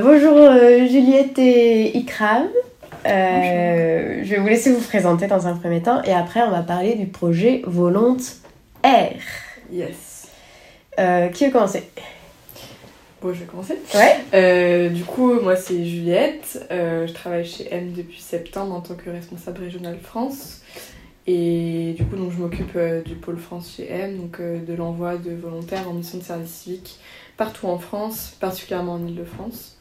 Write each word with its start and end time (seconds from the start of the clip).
Bonjour 0.00 0.36
euh, 0.36 0.86
Juliette 0.86 1.40
et 1.40 1.96
Ikram. 1.98 2.46
Euh, 3.04 4.20
je 4.22 4.30
vais 4.30 4.36
vous 4.36 4.46
laisser 4.46 4.72
vous 4.72 4.80
présenter 4.80 5.26
dans 5.26 5.48
un 5.48 5.56
premier 5.56 5.82
temps 5.82 6.04
et 6.04 6.12
après 6.12 6.40
on 6.40 6.52
va 6.52 6.62
parler 6.62 6.94
du 6.94 7.06
projet 7.06 7.62
Volonte 7.66 8.36
Air. 8.84 9.16
Yes. 9.72 10.28
Euh, 11.00 11.26
qui 11.30 11.46
veut 11.46 11.50
commencer? 11.50 11.82
Bon, 13.20 13.32
je 13.32 13.40
vais 13.40 13.46
commencer. 13.46 13.76
Ouais. 13.92 14.88
Du 14.90 15.02
coup, 15.02 15.40
moi 15.40 15.56
c'est 15.56 15.84
Juliette. 15.84 16.64
Je 16.70 17.12
travaille 17.12 17.44
chez 17.44 17.66
M 17.74 17.92
depuis 17.92 18.20
septembre 18.20 18.76
en 18.76 18.80
tant 18.80 18.94
que 18.94 19.10
responsable 19.10 19.64
régional 19.64 19.98
France. 20.00 20.60
Et 21.26 21.96
du 21.98 22.04
coup, 22.04 22.14
donc, 22.14 22.30
je 22.30 22.38
m'occupe 22.38 22.78
du 23.04 23.16
pôle 23.16 23.36
France 23.36 23.74
chez 23.76 23.90
M, 23.90 24.16
donc 24.16 24.40
de 24.40 24.74
l'envoi 24.74 25.16
de 25.16 25.32
volontaires 25.32 25.90
en 25.90 25.94
mission 25.94 26.18
de 26.18 26.22
service 26.22 26.50
civique 26.50 27.00
partout 27.36 27.66
en 27.66 27.78
France, 27.78 28.36
particulièrement 28.40 28.94
en 28.94 29.06
Ile-de-France, 29.06 29.77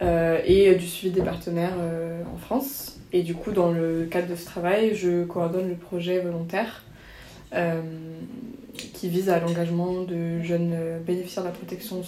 et 0.00 0.70
euh, 0.70 0.74
du 0.74 0.86
suivi 0.86 1.14
des 1.14 1.22
partenaires 1.22 1.76
euh, 1.78 2.22
en 2.34 2.38
France. 2.38 2.96
Et 3.12 3.22
du 3.22 3.34
coup, 3.34 3.52
dans 3.52 3.70
le 3.70 4.06
cadre 4.10 4.28
de 4.28 4.34
ce 4.34 4.44
travail, 4.44 4.94
je 4.94 5.24
coordonne 5.24 5.68
le 5.68 5.76
projet 5.76 6.18
volontaire 6.18 6.82
euh, 7.54 7.80
qui 8.92 9.08
vise 9.08 9.30
à 9.30 9.38
l'engagement 9.38 10.02
de 10.02 10.42
jeunes 10.42 10.72
euh, 10.74 10.98
bénéficiaires 10.98 11.44
de 11.44 11.48
la 11.48 11.54
protection, 11.54 12.02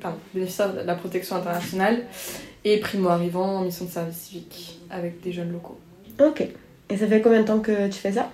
pardon, 0.00 0.18
bénéficiaires 0.32 0.72
de 0.72 0.80
la 0.80 0.94
protection 0.94 1.34
internationale 1.36 2.04
et 2.64 2.78
primo-arrivants 2.78 3.56
en 3.56 3.62
mission 3.62 3.86
de 3.86 3.90
service 3.90 4.16
civique 4.16 4.78
avec 4.88 5.20
des 5.20 5.32
jeunes 5.32 5.52
locaux. 5.52 5.78
Ok. 6.24 6.46
Et 6.88 6.96
ça 6.96 7.08
fait 7.08 7.20
combien 7.20 7.40
de 7.40 7.46
temps 7.46 7.58
que 7.58 7.88
tu 7.88 7.98
fais 7.98 8.12
ça? 8.12 8.30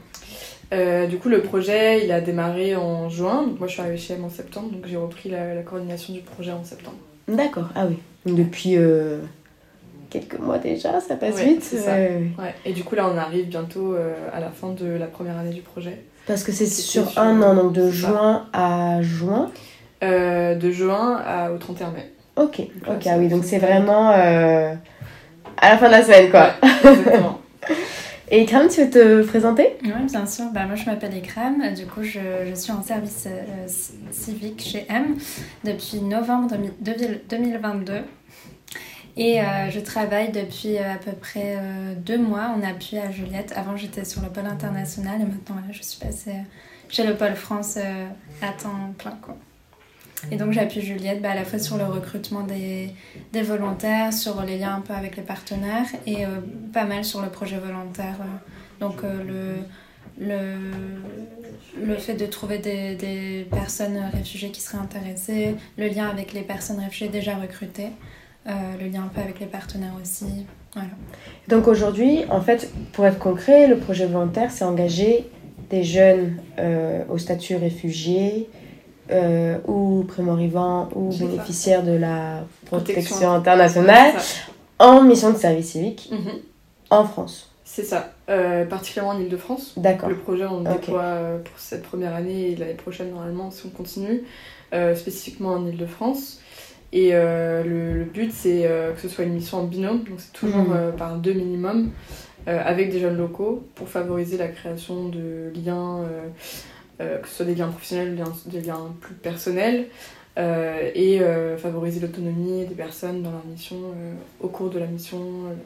Euh, 0.74 1.06
du 1.06 1.16
coup, 1.19 1.30
le 1.30 1.41
projet, 1.41 2.05
il 2.05 2.12
a 2.12 2.20
démarré 2.20 2.77
en 2.77 3.09
juin. 3.09 3.47
Donc 3.47 3.59
moi, 3.59 3.69
je 3.69 3.72
suis 3.72 3.80
arrivée 3.80 3.97
chez 3.97 4.14
M 4.14 4.24
en 4.24 4.30
septembre, 4.30 4.70
donc 4.70 4.86
j'ai 4.86 4.97
repris 4.97 5.30
la, 5.30 5.55
la 5.55 5.62
coordination 5.62 6.12
du 6.12 6.20
projet 6.20 6.52
en 6.52 6.64
septembre. 6.64 6.98
D'accord, 7.27 7.69
ah 7.74 7.86
oui. 7.86 7.97
Depuis 8.27 8.77
euh, 8.77 9.19
quelques 10.11 10.39
mois 10.39 10.59
déjà, 10.59 11.01
ça 11.01 11.17
passe 11.17 11.35
Ouais, 11.37 11.45
vite. 11.45 11.62
ça. 11.65 11.95
ouais. 11.95 12.55
Et 12.64 12.73
du 12.73 12.84
coup, 12.84 12.95
là, 12.95 13.09
on 13.12 13.17
arrive 13.19 13.48
bientôt 13.48 13.95
euh, 13.95 14.14
à 14.33 14.41
la 14.41 14.51
fin 14.51 14.69
de 14.73 14.87
la 14.87 15.06
première 15.06 15.37
année 15.39 15.51
du 15.53 15.61
projet. 15.62 16.03
Parce 16.27 16.45
que 16.45 16.53
c'est 16.53 16.67
sur 16.67 17.09
sur- 17.09 17.20
un 17.20 17.42
an, 17.42 17.55
donc 17.56 17.73
de 17.73 17.91
juin 17.91 18.47
à 18.53 19.03
juin. 19.03 19.51
Euh, 20.05 20.55
de 20.55 20.70
juin 20.70 21.20
à, 21.25 21.51
au 21.53 21.59
31 21.59 21.91
mai. 21.91 22.12
Ok, 22.37 22.61
ok, 22.89 23.06
ah 23.06 23.17
oui, 23.19 23.29
donc 23.29 23.45
c'est 23.45 23.59
vraiment 23.59 24.11
euh, 24.12 24.73
à 25.61 25.70
la 25.70 25.79
fin 25.79 25.86
de 25.89 25.92
la 25.92 26.03
semaine 26.03 26.31
quoi. 26.31 26.51
Ouais, 26.62 26.92
exactement. 26.92 27.39
Et 28.34 28.44
Ikram, 28.44 28.66
tu 28.66 28.80
veux 28.80 28.88
te 28.88 29.22
présenter? 29.27 29.77
Oui, 29.84 29.91
bien 30.11 30.25
sûr. 30.25 30.47
Bah, 30.55 30.64
moi, 30.64 30.75
je 30.75 30.86
m'appelle 30.86 31.14
Ikram. 31.14 31.75
Du 31.75 31.84
coup, 31.84 32.02
je, 32.02 32.19
je 32.48 32.55
suis 32.55 32.72
en 32.72 32.83
service 32.83 33.27
euh, 33.27 33.69
civique 34.11 34.62
chez 34.62 34.86
M 34.89 35.19
depuis 35.64 36.00
novembre 36.00 36.56
2000 36.80 37.20
2022. 37.28 37.92
Et 39.19 39.42
euh, 39.42 39.69
je 39.69 39.80
travaille 39.80 40.33
depuis 40.33 40.78
euh, 40.78 40.94
à 40.94 40.97
peu 40.97 41.12
près 41.12 41.58
deux 41.98 42.16
mois 42.16 42.55
en 42.56 42.62
appui 42.62 42.97
à 42.97 43.11
Juliette. 43.11 43.52
Avant, 43.55 43.77
j'étais 43.77 44.06
sur 44.06 44.22
le 44.22 44.30
pôle 44.30 44.46
international 44.46 45.20
et 45.20 45.24
maintenant, 45.24 45.56
voilà, 45.58 45.70
je 45.70 45.83
suis 45.83 46.00
passée 46.00 46.36
chez 46.89 47.06
le 47.06 47.14
pôle 47.14 47.34
France 47.34 47.77
à 47.77 48.52
temps 48.52 48.94
plein. 48.96 49.19
Quoi. 49.20 49.36
Et 50.31 50.37
donc, 50.37 50.53
j'appuie 50.53 50.81
Juliette 50.81 51.20
bah, 51.20 51.33
à 51.33 51.34
la 51.34 51.45
fois 51.45 51.59
sur 51.59 51.77
le 51.77 51.84
recrutement 51.84 52.42
des, 52.42 52.91
des 53.33 53.42
volontaires, 53.42 54.12
sur 54.12 54.42
les 54.42 54.56
liens 54.59 54.77
un 54.77 54.81
peu 54.81 54.95
avec 54.95 55.17
les 55.17 55.23
partenaires 55.23 55.87
et 56.06 56.25
euh, 56.25 56.29
pas 56.73 56.84
mal 56.84 57.05
sur 57.05 57.20
le 57.20 57.29
projet 57.29 57.59
volontaire. 57.59 58.17
euh, 58.20 58.51
donc 58.81 59.05
euh, 59.05 59.56
le, 60.19 60.27
le, 60.27 61.84
le 61.84 61.97
fait 61.97 62.14
de 62.14 62.27
trouver 62.27 62.59
des, 62.59 62.95
des 62.97 63.47
personnes 63.51 63.98
réfugiées 64.12 64.51
qui 64.51 64.61
seraient 64.61 64.79
intéressées, 64.79 65.56
le 65.77 65.89
lien 65.89 66.09
avec 66.09 66.33
les 66.33 66.42
personnes 66.42 66.81
réfugiées 66.81 67.09
déjà 67.09 67.36
recrutées, 67.36 67.91
le 68.47 68.89
lien 68.89 69.05
un 69.05 69.09
peu 69.09 69.20
avec 69.20 69.39
les 69.39 69.47
partenaires 69.47 69.95
aussi. 70.03 70.47
Voilà. 70.75 70.89
Donc 71.48 71.69
aujourd'hui, 71.69 72.25
en 72.29 72.41
fait, 72.41 72.73
pour 72.92 73.07
être 73.07 73.20
concret, 73.20 73.69
le 73.69 73.79
projet 73.79 74.07
volontaire, 74.07 74.51
c'est 74.51 74.64
engager 74.64 75.29
des 75.70 75.84
jeunes 75.84 76.39
au 77.08 77.19
statut 77.19 77.55
réfugié 77.55 78.48
euh, 79.11 79.58
ou 79.67 80.05
primo-arrivants 80.08 80.89
ou 80.95 81.11
bénéficiaires 81.17 81.83
de 81.83 81.92
la 81.92 82.45
protection, 82.67 83.02
Protection 83.02 83.33
internationale 83.33 84.13
en 84.79 85.02
mission 85.02 85.30
de 85.33 85.36
service 85.36 85.70
civique 85.73 86.08
Mhm. 86.13 86.39
en 86.90 87.05
France. 87.05 87.48
C'est 87.64 87.85
ça. 87.85 88.13
Euh, 88.29 88.64
particulièrement 88.67 89.13
en 89.13 89.20
Ile-de-France. 89.20 89.73
D'accord. 89.79 90.08
Le 90.11 90.17
projet, 90.17 90.45
on 90.45 90.61
le 90.63 90.70
déploie 90.70 91.02
euh, 91.02 91.39
pour 91.39 91.58
cette 91.58 91.83
première 91.83 92.14
année 92.14 92.51
et 92.51 92.57
l'année 92.57 92.74
prochaine, 92.74 93.11
normalement, 93.11 93.51
si 93.51 93.64
on 93.67 93.70
continue, 93.70 94.24
euh, 94.74 94.95
spécifiquement 94.95 95.55
en 95.55 95.67
Ile-de-France. 95.67 96.39
Et 96.95 97.13
le, 97.13 97.63
le 97.95 98.05
but, 98.05 98.30
c'est 98.34 98.69
que 98.95 99.01
ce 99.01 99.08
soit 99.08 99.24
une 99.24 99.33
mission 99.33 99.61
en 99.61 99.63
binôme, 99.64 100.01
donc 100.05 100.19
c'est 100.19 100.33
toujours 100.34 100.58
Mhm. 100.64 100.92
par 100.98 101.17
deux 101.17 101.33
minimum, 101.33 101.90
avec 102.46 102.90
des 102.92 103.01
jeunes 103.01 103.17
locaux, 103.17 103.63
pour 103.74 103.89
favoriser 103.89 104.36
la 104.36 104.48
création 104.48 105.08
de 105.08 105.51
liens, 105.64 106.01
euh, 107.02 107.18
que 107.18 107.29
ce 107.29 107.36
soit 107.36 107.46
des 107.46 107.55
liens 107.55 107.68
professionnels, 107.68 108.14
des 108.14 108.23
liens, 108.23 108.33
des 108.46 108.61
liens 108.61 108.95
plus 109.01 109.14
personnels, 109.14 109.86
euh, 110.39 110.90
et 110.95 111.20
euh, 111.20 111.58
favoriser 111.58 112.01
l'autonomie 112.01 112.64
des 112.64 112.74
personnes 112.74 113.23
dans 113.23 113.30
leur 113.30 113.45
mission, 113.45 113.77
au 114.40 114.48
cours 114.48 114.70
de 114.70 114.79
la 114.79 114.86
mission, 114.86 115.20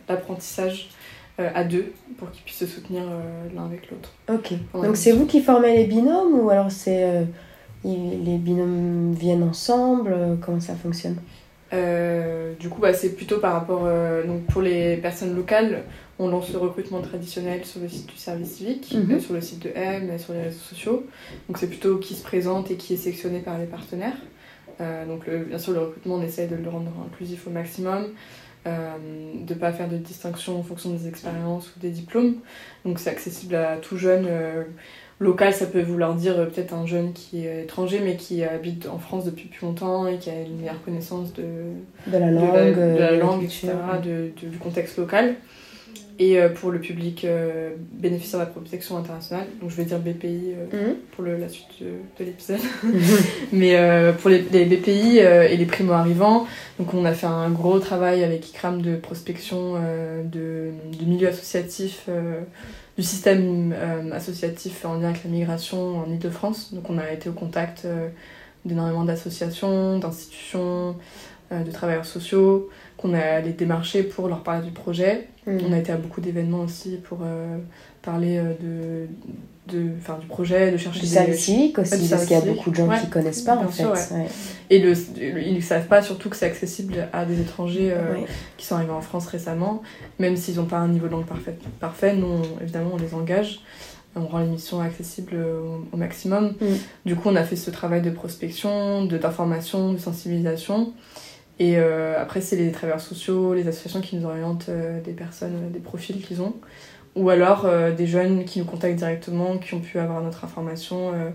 l'apprentissage 0.09 0.91
à 1.39 1.65
deux, 1.65 1.93
pour 2.17 2.31
qu'ils 2.31 2.45
puissent 2.45 2.57
se 2.57 2.67
soutenir 2.67 3.03
l'un 3.55 3.67
avec 3.67 3.91
l'autre. 3.91 4.11
Ok. 4.33 4.55
Donc 4.73 4.97
c'est 4.97 5.13
vous 5.13 5.27
qui 5.27 5.43
formez 5.43 5.77
les 5.77 5.85
binômes 5.85 6.41
ou 6.41 6.49
alors 6.49 6.71
c'est 6.71 7.27
les 7.85 8.39
binômes 8.39 9.13
viennent 9.13 9.43
ensemble 9.43 10.39
Comment 10.41 10.61
ça 10.61 10.75
fonctionne? 10.75 11.17
Euh, 11.73 12.55
du 12.61 12.69
coup, 12.69 12.81
bah, 12.81 12.95
c'est 12.95 13.15
plutôt 13.17 13.39
par 13.39 13.53
rapport. 13.55 13.83
euh, 13.87 14.25
donc 14.25 14.45
pour 14.47 14.63
les 14.63 14.97
personnes 14.99 15.35
locales, 15.35 15.83
on 16.19 16.29
lance 16.29 16.53
le 16.53 16.59
recrutement 16.59 17.01
traditionnel 17.03 17.65
sur 17.65 17.81
le 17.81 17.89
site 17.89 18.07
du 18.07 18.17
service 18.17 18.55
civique, 18.57 18.95
Mhm. 18.95 19.17
euh, 19.17 19.21
sur 19.21 19.35
le 19.35 19.41
site 19.41 19.63
de 19.65 19.71
M, 19.75 20.17
sur 20.19 20.33
les 20.33 20.43
réseaux 20.43 20.59
sociaux. 20.61 21.05
Donc 21.49 21.59
c'est 21.59 21.67
plutôt 21.69 21.99
qui 21.99 22.15
se 22.15 22.23
présente 22.23 22.71
et 22.71 22.77
qui 22.77 22.95
est 22.95 22.97
sélectionné 22.97 23.41
par 23.41 23.59
les 23.59 23.67
partenaires. 23.67 24.17
Donc 25.09 25.27
le- 25.27 25.39
bien 25.45 25.59
sûr, 25.59 25.73
le 25.73 25.81
recrutement, 25.81 26.17
on 26.17 26.23
essaye 26.23 26.49
de 26.49 26.55
le 26.57 26.69
rendre 26.69 26.93
inclusif 27.07 27.47
au 27.47 27.51
maximum, 27.51 28.09
de 28.67 29.55
ne 29.55 29.59
pas 29.59 29.73
faire 29.73 29.89
de 29.89 29.97
distinction 29.97 30.59
en 30.59 30.63
fonction 30.63 30.91
des 30.91 31.09
expériences 31.09 31.69
ou 31.75 31.81
des 31.81 31.89
diplômes. 31.91 32.37
Donc 32.85 32.99
c'est 32.99 33.09
accessible 33.11 33.55
à 33.55 33.79
tout 33.79 33.97
jeune. 33.97 34.27
Euh, 35.21 35.25
Local, 35.25 35.53
ça 35.55 35.67
peut 35.67 35.83
vouloir 35.83 36.15
dire 36.15 36.39
euh, 36.39 36.47
peut-être 36.47 36.75
un 36.75 36.87
jeune 36.87 37.13
qui 37.13 37.47
est 37.47 37.63
étranger 37.65 38.01
mais 38.05 38.17
qui 38.17 38.43
habite 38.45 38.87
en 38.89 38.99
France 38.99 39.25
depuis 39.25 39.49
plus 39.49 39.65
longtemps 39.67 40.07
et 40.07 40.17
qui 40.19 40.31
a 40.31 40.41
une 40.43 40.59
meilleure 40.59 40.83
connaissance 40.85 41.33
de, 41.35 41.43
De 42.07 42.19
la 42.19 42.31
de 42.31 42.35
langue, 42.35 42.55
la, 42.55 42.71
de 42.73 42.81
euh, 42.81 42.99
la 42.99 43.17
langue, 43.17 43.45
etc., 43.45 43.69
de- 44.05 44.31
du 44.49 44.59
contexte 44.59 44.99
local. 44.99 45.35
Et 46.19 46.41
euh, 46.41 46.49
pour 46.49 46.71
le 46.71 46.79
public 46.81 47.27
euh, 47.27 47.73
bénéficiaire 47.93 48.41
de 48.41 48.47
la 48.47 48.51
protection 48.51 48.97
internationale, 48.97 49.45
donc 49.61 49.69
je 49.69 49.77
vais 49.77 49.85
dire 49.85 49.99
BPI 49.99 50.55
euh, 50.73 50.89
Mhm. 50.89 50.95
pour 51.13 51.25
le- 51.25 51.37
la 51.37 51.49
suite 51.51 51.67
de, 51.83 51.87
de 52.19 52.25
l'épisode. 52.25 52.61
Mais 53.53 53.77
euh, 53.77 54.13
pour 54.13 54.31
les, 54.31 54.41
les 54.51 54.65
BPI 54.65 55.19
euh, 55.21 55.43
et 55.47 55.59
les 55.59 55.67
primo-arrivants, 55.67 56.47
donc 56.79 56.95
on 56.95 57.05
a 57.05 57.13
fait 57.13 57.27
un 57.27 57.51
gros 57.51 57.79
travail 57.81 58.25
avec 58.25 58.49
ICRAM 58.49 58.81
de 58.81 58.97
prospection 58.97 59.75
euh, 59.77 60.23
de, 60.23 60.71
de 60.99 61.05
milieux 61.05 61.29
associatifs, 61.29 62.05
euh, 62.09 62.41
du 62.97 63.03
système 63.03 63.75
euh, 63.77 64.11
associatif 64.13 64.85
en 64.85 64.95
lien 64.95 65.11
avec 65.11 65.25
la 65.25 65.31
migration 65.31 65.99
en 65.99 66.11
Ile-de-France. 66.11 66.73
Donc 66.73 66.89
on 66.89 66.99
a 66.99 67.11
été 67.11 67.29
au 67.29 67.33
contact 67.33 67.85
euh, 67.85 68.09
d'énormément 68.65 69.05
d'associations, 69.05 69.99
d'institutions, 69.99 70.97
euh, 71.53 71.63
de 71.63 71.71
travailleurs 71.71 72.07
sociaux, 72.07 72.71
qu'on 72.97 73.13
a 73.13 73.21
allé 73.21 73.53
démarcher 73.53 74.03
pour 74.03 74.29
leur 74.29 74.43
parler 74.43 74.65
du 74.65 74.73
projet. 74.73 75.29
Mhm. 75.47 75.61
On 75.69 75.73
a 75.73 75.79
été 75.79 75.93
à 75.93 75.97
beaucoup 75.97 76.21
d'événements 76.21 76.63
aussi 76.63 76.97
pour 76.97 77.19
parler 78.07 78.39
euh, 78.39 78.55
de, 79.69 79.77
de, 79.77 79.91
enfin, 79.99 80.17
du 80.19 80.27
projet, 80.27 80.71
de 80.73 80.77
chercher 80.79 81.01
Du 81.01 81.07
des... 81.07 81.13
service 81.13 81.41
civique 81.45 81.77
Ouais, 81.77 81.85
aussi, 81.85 82.09
parce 82.09 82.25
qu'il 82.25 82.37
y 82.37 82.41
a 82.41 82.45
beaucoup 82.45 82.71
de 82.71 82.77
gens 82.77 82.87
civique. 82.89 83.05
qui 83.05 83.11
connaissent 83.11 83.43
pas 83.43 83.57
en 83.57 83.65
bien 83.65 83.69
fait. 83.69 83.83
sûr, 83.83 83.93
ouais. 83.93 84.27
Et 84.71 84.79
le, 84.79 84.95
ils 85.47 85.55
ne 85.57 85.61
savent 85.61 85.87
pas 85.89 86.01
surtout 86.01 86.31
que 86.31 86.37
c'est 86.37 86.47
accessible 86.47 87.09
à 87.13 87.25
des 87.27 87.41
étrangers 87.41 87.93
euh, 87.93 88.15
Ouais. 88.15 88.25
qui 88.57 88.65
sont 88.65 88.77
arrivés 88.77 88.93
en 88.93 89.01
France 89.03 89.27
récemment, 89.27 89.83
même 90.19 90.37
s'ils 90.37 90.57
n'ont 90.57 90.65
pas 90.65 90.79
un 90.79 90.89
niveau 90.89 91.07
de 91.09 91.13
langue 91.13 91.27
parfait. 91.27 91.59
parfait 91.81 92.15
nous, 92.17 92.27
on- 92.29 92.63
évidemment, 92.63 92.93
on 92.95 92.97
les 92.97 93.13
engage. 93.13 93.61
On 94.19 94.27
rend 94.29 94.39
l'émission 94.39 94.81
accessible 94.81 95.35
au, 95.37 95.85
au 95.93 95.97
maximum. 95.99 96.55
Mm. 96.61 96.67
Du 97.05 97.17
coup, 97.17 97.29
on 97.29 97.37
a 97.37 97.45
fait 97.45 97.57
ce 97.57 97.71
travail 97.71 98.01
de 98.01 98.09
prospection, 98.11 99.05
d'information, 99.05 99.93
de, 99.93 99.99
sensibilisation. 99.99 100.95
Et 101.59 101.75
euh, 101.77 102.21
après, 102.21 102.41
c'est 102.41 102.57
les 102.57 102.71
travailleurs 102.71 103.01
sociaux, 103.01 103.53
les 103.55 103.67
associations 103.69 104.01
qui 104.01 104.17
nous 104.17 104.27
orientent 104.27 104.69
euh, 104.71 105.01
des 105.03 105.13
personnes, 105.13 105.71
des 105.71 105.79
profils 105.81 106.21
qu'ils 106.23 106.41
ont. 106.41 106.55
Ou 107.17 107.31
alors 107.31 107.65
euh, 107.65 107.93
des 107.93 108.07
jeunes 108.07 108.45
qui 108.45 108.59
nous 108.59 108.67
contactent 108.67 108.97
directement, 108.97 109.57
qui 109.59 109.75
ont 109.75 109.81
pu 109.81 109.99
avoir 109.99 110.23
notre 110.23 110.45
information 110.45 111.13
euh, 111.15 111.31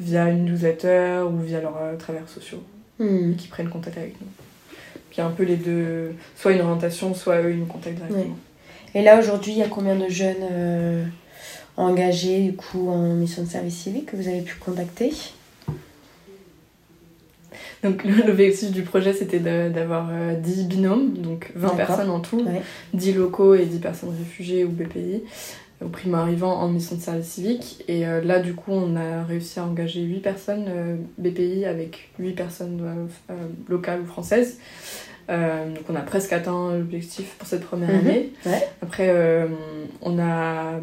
via 0.00 0.28
une 0.28 0.44
newsletter 0.44 1.22
ou 1.30 1.38
via 1.38 1.60
leurs 1.60 1.76
euh, 1.80 1.96
travailleurs 1.96 2.28
sociaux 2.28 2.62
et 3.00 3.34
qui 3.38 3.48
prennent 3.48 3.70
contact 3.70 3.96
avec 3.96 4.20
nous. 4.20 4.26
Puis 5.08 5.16
il 5.16 5.20
y 5.20 5.22
a 5.22 5.26
un 5.26 5.30
peu 5.30 5.44
les 5.44 5.56
deux, 5.56 6.14
soit 6.36 6.52
une 6.52 6.60
orientation, 6.60 7.14
soit 7.14 7.40
eux 7.40 7.52
ils 7.52 7.58
nous 7.58 7.66
contactent 7.66 7.96
directement. 7.96 8.36
Et 8.94 9.02
là 9.02 9.18
aujourd'hui, 9.18 9.52
il 9.52 9.58
y 9.58 9.62
a 9.62 9.68
combien 9.68 9.96
de 9.96 10.08
jeunes 10.08 10.46
euh, 10.50 11.04
engagés 11.76 12.42
du 12.42 12.54
coup 12.54 12.90
en 12.90 13.14
mission 13.14 13.42
de 13.42 13.48
service 13.48 13.76
civique 13.76 14.06
que 14.06 14.16
vous 14.16 14.28
avez 14.28 14.42
pu 14.42 14.56
contacter? 14.56 15.12
Donc 17.82 18.04
l'objectif 18.04 18.70
du 18.72 18.82
projet 18.82 19.12
c'était 19.12 19.38
d'avoir 19.70 20.10
10 20.42 20.64
binômes, 20.66 21.12
donc 21.14 21.50
20 21.54 21.68
personnes 21.76 22.10
en 22.10 22.20
tout, 22.20 22.44
10 22.94 23.12
locaux 23.14 23.54
et 23.54 23.64
10 23.66 23.78
personnes 23.78 24.10
réfugiées 24.18 24.64
ou 24.64 24.68
BPI 24.68 25.22
au 25.82 25.88
primo 25.88 26.16
arrivant 26.18 26.56
en 26.60 26.68
mission 26.68 26.96
de 26.96 27.00
service 27.00 27.26
civique. 27.26 27.82
Et 27.88 28.02
là, 28.22 28.38
du 28.40 28.52
coup, 28.52 28.72
on 28.72 28.96
a 28.96 29.24
réussi 29.24 29.58
à 29.60 29.64
engager 29.64 30.02
8 30.02 30.20
personnes 30.20 30.66
BPI 31.16 31.64
avec 31.64 32.10
8 32.18 32.32
personnes 32.32 33.08
locales 33.66 34.02
ou 34.02 34.06
françaises. 34.06 34.58
Euh, 35.30 35.66
donc 35.68 35.84
on 35.88 35.94
a 35.94 36.00
presque 36.00 36.32
atteint 36.32 36.72
l'objectif 36.76 37.34
pour 37.38 37.46
cette 37.46 37.64
première 37.64 37.88
Mhm. 37.90 37.98
année. 38.00 38.32
Ouais. 38.44 38.68
Après, 38.82 39.08
euh, 39.10 39.46
on 40.02 40.18
a 40.18 40.80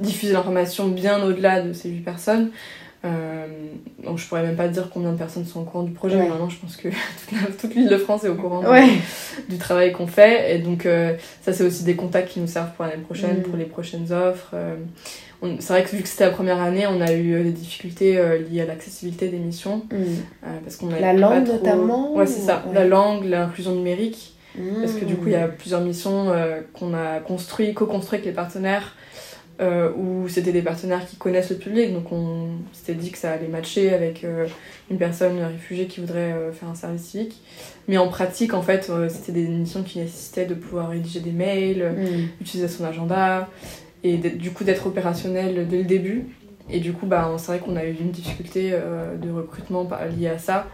diffusé 0.00 0.32
l'information 0.32 0.88
bien 0.88 1.22
au-delà 1.24 1.62
de 1.62 1.72
ces 1.72 1.88
8 1.88 2.00
personnes. 2.00 2.50
Euh, 3.04 3.46
donc 4.04 4.18
je 4.18 4.28
pourrais 4.28 4.42
même 4.42 4.54
pas 4.56 4.68
dire 4.68 4.88
combien 4.92 5.10
de 5.12 5.18
personnes 5.18 5.44
sont 5.44 5.62
au 5.62 5.64
courant 5.64 5.82
du 5.84 5.90
projet, 5.92 6.16
Ouais. 6.16 6.22
mais 6.22 6.28
maintenant 6.28 6.48
je 6.48 6.58
pense 6.58 6.76
que 6.76 6.88
toute, 7.60 7.74
l'île 7.74 7.88
de 7.88 7.96
France 7.96 8.22
est 8.24 8.28
au 8.28 8.36
courant 8.36 8.62
Ouais. 8.64 8.86
du 9.48 9.58
travail 9.58 9.90
qu'on 9.92 10.06
fait. 10.06 10.54
Et 10.54 10.58
donc 10.60 10.86
euh, 10.86 11.14
ça 11.42 11.52
c'est 11.52 11.64
aussi 11.64 11.82
des 11.84 11.96
contacts 11.96 12.28
qui 12.28 12.38
nous 12.40 12.46
servent 12.46 12.72
pour 12.76 12.84
l'année 12.84 13.02
prochaine, 13.02 13.38
Mm. 13.38 13.42
pour 13.42 13.56
les 13.56 13.64
prochaines 13.64 14.12
offres. 14.12 14.50
Euh, 14.54 14.76
c'est 15.58 15.72
vrai 15.72 15.82
que 15.82 15.90
vu 15.96 16.02
que 16.02 16.08
c'était 16.08 16.26
la 16.26 16.30
première 16.30 16.60
année, 16.60 16.86
on 16.86 17.00
a 17.00 17.12
eu 17.12 17.34
euh, 17.34 17.42
des 17.42 17.50
difficultés 17.50 18.20
liées 18.48 18.60
à 18.60 18.66
l'accessibilité 18.66 19.26
des 19.28 19.38
missions. 19.38 19.82
Mm. 19.90 20.50
parce 20.62 20.76
qu'on 20.76 20.88
La 20.88 21.12
langue, 21.12 21.44
trop- 21.44 21.54
notamment, 21.54 22.14
Ouais, 22.14 22.26
c'est 22.26 22.40
ça. 22.42 22.62
ouais. 22.68 22.74
La 22.74 22.84
langue, 22.86 23.24
l'inclusion 23.24 23.74
numérique. 23.74 24.34
Parce 24.80 24.92
que 24.92 25.04
du 25.06 25.14
coup, 25.16 25.26
il 25.28 25.32
y 25.32 25.34
a 25.34 25.46
Mm. 25.48 25.52
plusieurs 25.58 25.80
missions 25.80 26.26
qu'on 26.74 26.94
a 26.94 27.18
construit, 27.20 27.72
co-construit 27.74 28.18
avec 28.18 28.26
les 28.26 28.32
partenaires, 28.34 28.94
euh, 29.60 29.92
où 29.92 30.28
c'était 30.28 30.50
des 30.50 30.62
partenaires 30.62 31.06
qui 31.06 31.16
connaissent 31.16 31.50
le 31.50 31.56
public, 31.56 31.92
donc 31.92 32.10
on 32.10 32.52
s'était 32.72 32.94
dit 32.94 33.10
que 33.10 33.18
ça 33.18 33.32
allait 33.32 33.48
matcher 33.48 33.92
avec 33.92 34.24
euh, 34.24 34.46
une 34.90 34.96
personne 34.96 35.38
réfugiée 35.40 35.86
qui 35.86 36.00
voudrait 36.00 36.32
euh, 36.32 36.52
faire 36.52 36.70
un 36.70 36.74
service 36.74 37.02
civique. 37.02 37.42
Mais 37.86 37.98
en 37.98 38.08
pratique, 38.08 38.54
en 38.54 38.62
fait, 38.62 38.90
c'était 39.10 39.32
des 39.32 39.46
missions 39.46 39.82
qui 39.82 39.98
nécessitaient 39.98 40.46
de 40.46 40.54
pouvoir 40.54 40.88
rédiger 40.88 41.20
des 41.20 41.32
mails, 41.32 41.82
Mm. 41.82 42.28
utiliser 42.40 42.68
son 42.68 42.84
agenda, 42.84 43.48
et 44.02 44.16
du 44.16 44.50
coup 44.52 44.64
d'être 44.64 44.86
opérationnel 44.86 45.68
dès 45.68 45.78
le 45.78 45.84
début. 45.84 46.26
Et 46.70 46.80
du 46.80 46.92
coup, 46.92 47.06
bah, 47.06 47.30
c'est 47.38 47.48
vrai 47.48 47.58
qu'on 47.58 47.76
a 47.76 47.84
eu 47.84 47.96
une 48.00 48.10
difficulté 48.10 48.70
de 48.70 49.30
recrutement 49.30 49.86
liée 50.16 50.28
à 50.28 50.38
ça, 50.38 50.66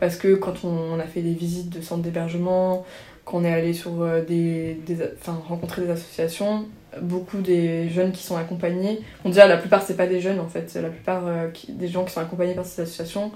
parce 0.00 0.16
que 0.16 0.34
quand 0.34 0.64
on, 0.64 0.94
on 0.94 0.98
a 0.98 1.04
fait 1.04 1.20
des 1.20 1.34
visites 1.34 1.70
de 1.70 1.80
centres 1.80 2.02
d'hébergement, 2.02 2.84
qu'on 3.24 3.44
est 3.44 3.52
allé 3.52 3.72
sur 3.72 3.92
des, 4.26 4.78
des, 4.86 4.96
enfin, 5.20 5.40
rencontrer 5.48 5.82
des 5.82 5.90
associations, 5.90 6.66
beaucoup 7.02 7.38
des 7.38 7.88
jeunes 7.88 8.12
qui 8.12 8.22
sont 8.22 8.36
accompagnés, 8.36 9.00
on 9.24 9.28
déjà 9.28 9.46
la 9.46 9.56
plupart 9.56 9.82
c'est 9.82 9.96
pas 9.96 10.06
des 10.06 10.20
jeunes 10.20 10.40
en 10.40 10.48
fait, 10.48 10.72
la 10.74 10.88
plupart 10.90 11.26
euh, 11.26 11.48
qui- 11.50 11.72
des 11.72 11.88
gens 11.88 12.04
qui 12.04 12.12
sont 12.12 12.20
accompagnés 12.20 12.54
par 12.54 12.64
ces 12.64 12.82
associations, 12.82 13.32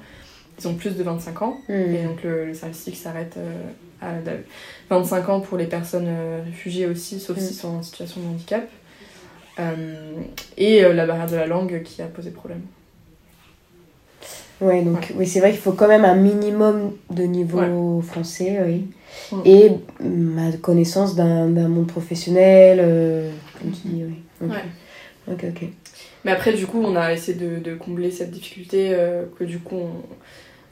ils 0.61 0.67
ont 0.69 0.75
plus 0.75 0.97
de 0.97 1.03
25 1.03 1.43
ans. 1.43 1.57
Mm. 1.69 1.73
Et 1.73 2.03
donc 2.05 2.23
le, 2.23 2.47
le 2.47 2.55
service 2.55 2.93
s'arrête 2.95 3.35
euh, 3.37 3.53
à 4.03 4.13
la- 4.25 4.37
25 4.91 5.29
ans 5.29 5.41
pour 5.41 5.57
les 5.59 5.67
personnes 5.67 6.07
euh, 6.09 6.41
réfugiées 6.45 6.87
aussi, 6.87 7.21
sauf 7.21 7.37
Mm. 7.37 7.41
s'ils 7.41 7.57
sont 7.57 7.69
en 7.69 7.83
situation 7.83 8.21
de 8.21 8.27
handicap. 8.27 8.69
Euh, 9.61 10.13
et 10.57 10.83
la 10.83 11.05
barrière 11.07 11.27
de 11.29 11.35
la 11.37 11.47
langue 11.47 11.83
qui 11.83 12.01
a 12.01 12.07
posé 12.07 12.31
problème. 12.31 12.61
Ouais, 14.61 14.83
donc 14.83 15.13
oui, 15.17 15.27
c'est 15.27 15.39
vrai 15.39 15.51
qu'il 15.53 15.61
faut 15.61 15.73
quand 15.73 15.87
même 15.87 16.05
un 16.05 16.17
minimum 16.17 16.93
de 17.11 17.23
niveau 17.23 18.01
français, 18.03 18.59
oui. 18.67 18.87
Mm. 19.31 19.43
Et 19.45 19.71
ma 20.05 20.53
connaissance 20.61 21.15
d'un 21.15 21.47
d'un 21.49 21.69
monde 21.69 21.87
professionnel, 21.87 22.79
euh, 22.83 23.31
comme 23.61 23.73
tu 23.73 23.89
dis, 23.89 24.05
oui. 24.05 24.15
Ok. 24.43 24.51
Ouais. 24.51 25.33
Ok, 25.35 25.45
ok. 25.49 25.69
Mais 26.25 26.31
après, 26.33 26.53
du 26.55 26.67
coup, 26.67 26.81
on 26.83 26.97
a 26.97 27.13
essayé 27.13 27.37
de, 27.39 27.59
de 27.59 27.75
combler 27.75 28.11
cette 28.11 28.31
difficulté 28.31 28.91
euh, 28.93 29.25
que 29.39 29.45
du 29.45 29.59
coup, 29.59 29.77
on... 29.77 29.91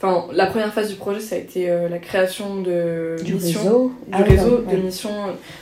enfin, 0.01 0.27
la 0.33 0.47
première 0.47 0.73
phase 0.73 0.89
du 0.89 0.95
projet, 0.97 1.21
ça 1.21 1.35
a 1.37 1.39
été 1.39 1.69
euh, 1.69 1.89
la 1.91 1.99
création 1.99 2.63
de 2.63 3.17
Du 3.23 3.35
missions. 3.35 3.61
réseau. 3.61 3.93
du 4.07 4.13
Ah, 4.13 4.23
réseau 4.23 4.63
ouais. 4.67 4.77
de 4.77 4.81
missions. 4.83 5.13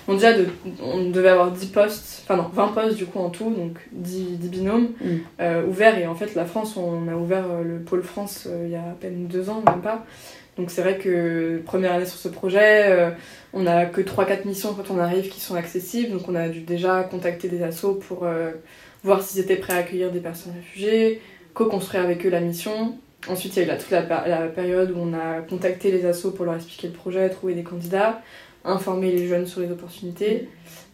Bon, 0.06 0.14
déjà, 0.14 0.32
de, 0.32 0.46
on 0.80 1.10
devait 1.10 1.30
avoir 1.30 1.50
10 1.50 1.66
postes, 1.66 2.22
enfin 2.24 2.36
non, 2.36 2.48
20 2.52 2.68
postes 2.68 2.96
du 2.96 3.06
coup 3.06 3.18
en 3.18 3.30
tout, 3.30 3.50
donc 3.50 3.78
10, 3.92 4.38
10 4.38 4.48
binômes 4.48 4.88
Mm. 5.00 5.06
euh, 5.40 5.66
ouverts. 5.66 5.98
Et 5.98 6.06
en 6.06 6.14
fait, 6.14 6.34
la 6.36 6.44
France, 6.44 6.76
on 6.76 7.08
a 7.08 7.16
ouvert 7.16 7.46
le 7.64 7.80
pôle 7.80 8.02
France 8.04 8.48
il 8.64 8.70
y 8.70 8.76
a 8.76 8.80
à 8.82 8.94
peine 9.00 9.26
deux 9.26 9.50
ans, 9.50 9.60
même 9.66 9.80
pas. 9.82 10.06
Donc 10.56 10.70
c'est 10.70 10.82
vrai 10.82 10.98
que 10.98 11.60
première 11.64 11.92
année 11.92 12.06
sur 12.06 12.18
ce 12.18 12.28
projet, 12.28 12.90
euh, 12.90 13.10
on 13.52 13.66
a 13.66 13.86
que 13.86 14.00
3-4 14.00 14.46
missions 14.46 14.74
quand 14.74 14.92
on 14.92 14.98
arrive 14.98 15.28
qui 15.28 15.40
sont 15.40 15.56
accessibles. 15.56 16.12
Donc 16.12 16.28
on 16.28 16.34
a 16.34 16.48
dû 16.48 16.60
déjà 16.60 17.02
contacter 17.02 17.48
des 17.48 17.62
assos 17.62 17.94
pour 17.94 18.24
euh, 18.24 18.52
voir 19.02 19.22
s'ils 19.22 19.40
étaient 19.40 19.56
prêts 19.56 19.72
à 19.72 19.78
accueillir 19.78 20.12
des 20.12 20.20
personnes 20.20 20.52
réfugiées, 20.54 21.20
co-construire 21.54 22.04
avec 22.04 22.24
eux 22.24 22.30
la 22.30 22.40
mission. 22.40 22.96
Ensuite, 23.28 23.56
il 23.56 23.66
y 23.66 23.70
a 23.70 23.74
eu 23.74 23.78
toute 23.78 23.90
la 23.90 24.02
période 24.02 24.90
où 24.90 24.98
on 24.98 25.14
a 25.14 25.40
contacté 25.40 25.90
les 25.90 26.04
assos 26.04 26.30
pour 26.30 26.44
leur 26.44 26.56
expliquer 26.56 26.88
le 26.88 26.92
projet, 26.92 27.30
trouver 27.30 27.54
des 27.54 27.62
candidats, 27.62 28.20
informer 28.64 29.10
les 29.12 29.26
jeunes 29.26 29.46
sur 29.46 29.60
les 29.60 29.70
opportunités, 29.70 30.48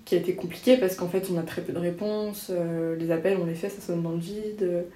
qui 0.05 0.15
a 0.15 0.19
été 0.19 0.35
compliqué 0.35 0.77
parce 0.77 0.95
qu'en 0.95 1.09
fait, 1.09 1.27
on 1.33 1.39
a 1.39 1.43
très 1.43 1.61
peu 1.61 1.73
de 1.73 1.79
réponses, 1.79 2.51
euh, 2.51 2.95
les 2.97 3.11
appels, 3.11 3.37
on 3.43 3.47
les 3.47 3.55
fait, 3.55 3.69
ça 3.69 3.81
sonne 3.81 4.03
dans 4.03 4.13
le 4.13 4.19
vide. 4.19 4.87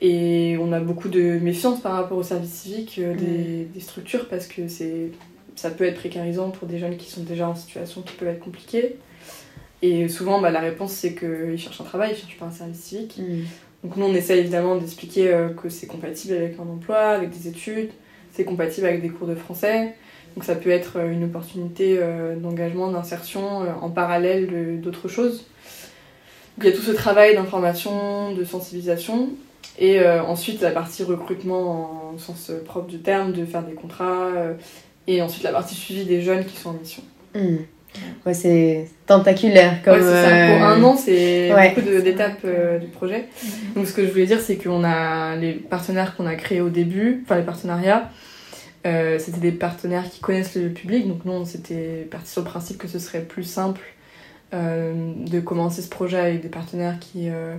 Et 0.00 0.56
on 0.60 0.72
a 0.72 0.80
beaucoup 0.80 1.08
de 1.08 1.38
méfiance 1.38 1.80
par 1.80 1.92
rapport 1.92 2.18
au 2.18 2.22
service 2.22 2.50
civique 2.50 2.96
euh, 2.98 3.14
des, 3.14 3.64
des 3.72 3.80
structures 3.80 4.28
parce 4.28 4.46
que 4.46 4.68
c'est 4.68 5.10
ça 5.56 5.70
peut 5.70 5.84
être 5.84 5.96
précarisant 5.96 6.50
pour 6.50 6.66
des 6.66 6.78
jeunes 6.78 6.96
qui 6.96 7.10
sont 7.10 7.22
déjà 7.22 7.48
en 7.48 7.54
situation 7.54 8.02
qui 8.02 8.14
peut 8.14 8.26
être 8.26 8.40
compliquée. 8.40 8.96
Et 9.82 10.08
souvent, 10.08 10.40
bah, 10.40 10.50
la 10.50 10.60
réponse, 10.60 10.92
c'est 10.92 11.14
qu'ils 11.14 11.58
cherchent 11.58 11.80
un 11.80 11.84
travail, 11.84 12.12
ils 12.12 12.16
cherchent 12.16 12.38
pas 12.38 12.46
un 12.46 12.50
service 12.50 12.80
civique. 12.80 13.18
Mm. 13.18 13.44
Donc 13.84 13.96
nous, 13.96 14.06
on 14.06 14.14
essaie 14.14 14.38
évidemment 14.38 14.76
d'expliquer 14.76 15.32
euh, 15.32 15.50
que 15.50 15.68
c'est 15.68 15.86
compatible 15.86 16.34
avec 16.34 16.58
un 16.58 16.62
emploi, 16.62 16.98
avec 16.98 17.30
des 17.30 17.48
études, 17.48 17.90
c'est 18.32 18.44
compatible 18.44 18.86
avec 18.86 19.02
des 19.02 19.10
cours 19.10 19.28
de 19.28 19.34
français. 19.34 19.94
Donc 20.34 20.44
ça 20.44 20.54
peut 20.54 20.70
être 20.70 20.98
euh, 20.98 21.12
une 21.12 21.24
opportunité 21.24 21.98
euh, 22.00 22.34
d'engagement, 22.34 22.90
d'insertion 22.90 23.62
en 23.80 23.90
parallèle 23.90 24.80
d'autres 24.80 25.08
choses. 25.08 25.44
Donc 26.56 26.64
il 26.64 26.70
y 26.70 26.72
a 26.72 26.72
tout 26.72 26.82
ce 26.82 26.92
travail 26.92 27.34
d'information, 27.34 28.34
de 28.34 28.42
sensibilisation. 28.42 29.30
Et 29.78 29.98
euh, 30.00 30.22
ensuite 30.22 30.60
la 30.60 30.70
partie 30.70 31.02
recrutement 31.02 32.12
en 32.14 32.18
sens 32.18 32.52
propre 32.64 32.86
du 32.88 33.00
terme, 33.00 33.32
de 33.32 33.44
faire 33.44 33.62
des 33.62 33.74
contrats. 33.74 34.26
euh, 34.36 34.54
et 35.06 35.20
ensuite 35.20 35.42
la 35.42 35.52
partie 35.52 35.74
suivi 35.74 36.04
des 36.04 36.22
jeunes 36.22 36.44
qui 36.44 36.56
sont 36.56 36.70
en 36.70 36.74
mission. 36.74 37.02
Mm. 37.34 37.56
Ouais, 38.26 38.34
c'est 38.34 38.88
tentaculaire 39.06 39.82
comme. 39.84 39.94
ouais, 39.94 40.00
c'est 40.00 40.06
ça. 40.10 40.28
euh, 40.28 40.56
Pour 40.56 40.66
un 40.66 40.82
an, 40.82 40.96
c'est 40.96 41.52
ouais. 41.54 41.74
beaucoup 41.76 41.80
d'étapes 42.02 42.38
euh, 42.44 42.78
du 42.78 42.86
projet. 42.88 43.26
Donc 43.76 43.86
ce 43.86 43.92
que 43.92 44.04
je 44.04 44.10
voulais 44.10 44.26
dire, 44.26 44.40
c'est 44.40 44.56
qu'on 44.56 44.82
a 44.82 45.36
les 45.36 45.52
partenaires 45.52 46.16
qu'on 46.16 46.26
a 46.26 46.34
créés 46.34 46.60
au 46.60 46.70
début, 46.70 47.22
enfin 47.24 47.36
les 47.36 47.44
partenariats, 47.44 48.10
euh, 48.86 49.18
c'était 49.20 49.38
des 49.40 49.52
partenaires 49.52 50.08
qui 50.10 50.20
connaissent 50.20 50.56
le 50.56 50.70
public. 50.70 51.06
Donc 51.06 51.24
nous, 51.24 51.32
on 51.32 51.44
s'était 51.44 52.08
parti 52.10 52.30
sur 52.32 52.40
le 52.42 52.48
principe 52.48 52.78
que 52.78 52.88
ce 52.88 52.98
serait 52.98 53.20
plus 53.20 53.44
simple 53.44 53.80
euh, 54.54 55.12
de 55.16 55.38
commencer 55.40 55.80
ce 55.82 55.88
projet 55.88 56.18
avec 56.18 56.40
des 56.40 56.48
partenaires 56.48 56.98
qui, 56.98 57.28
euh, 57.28 57.54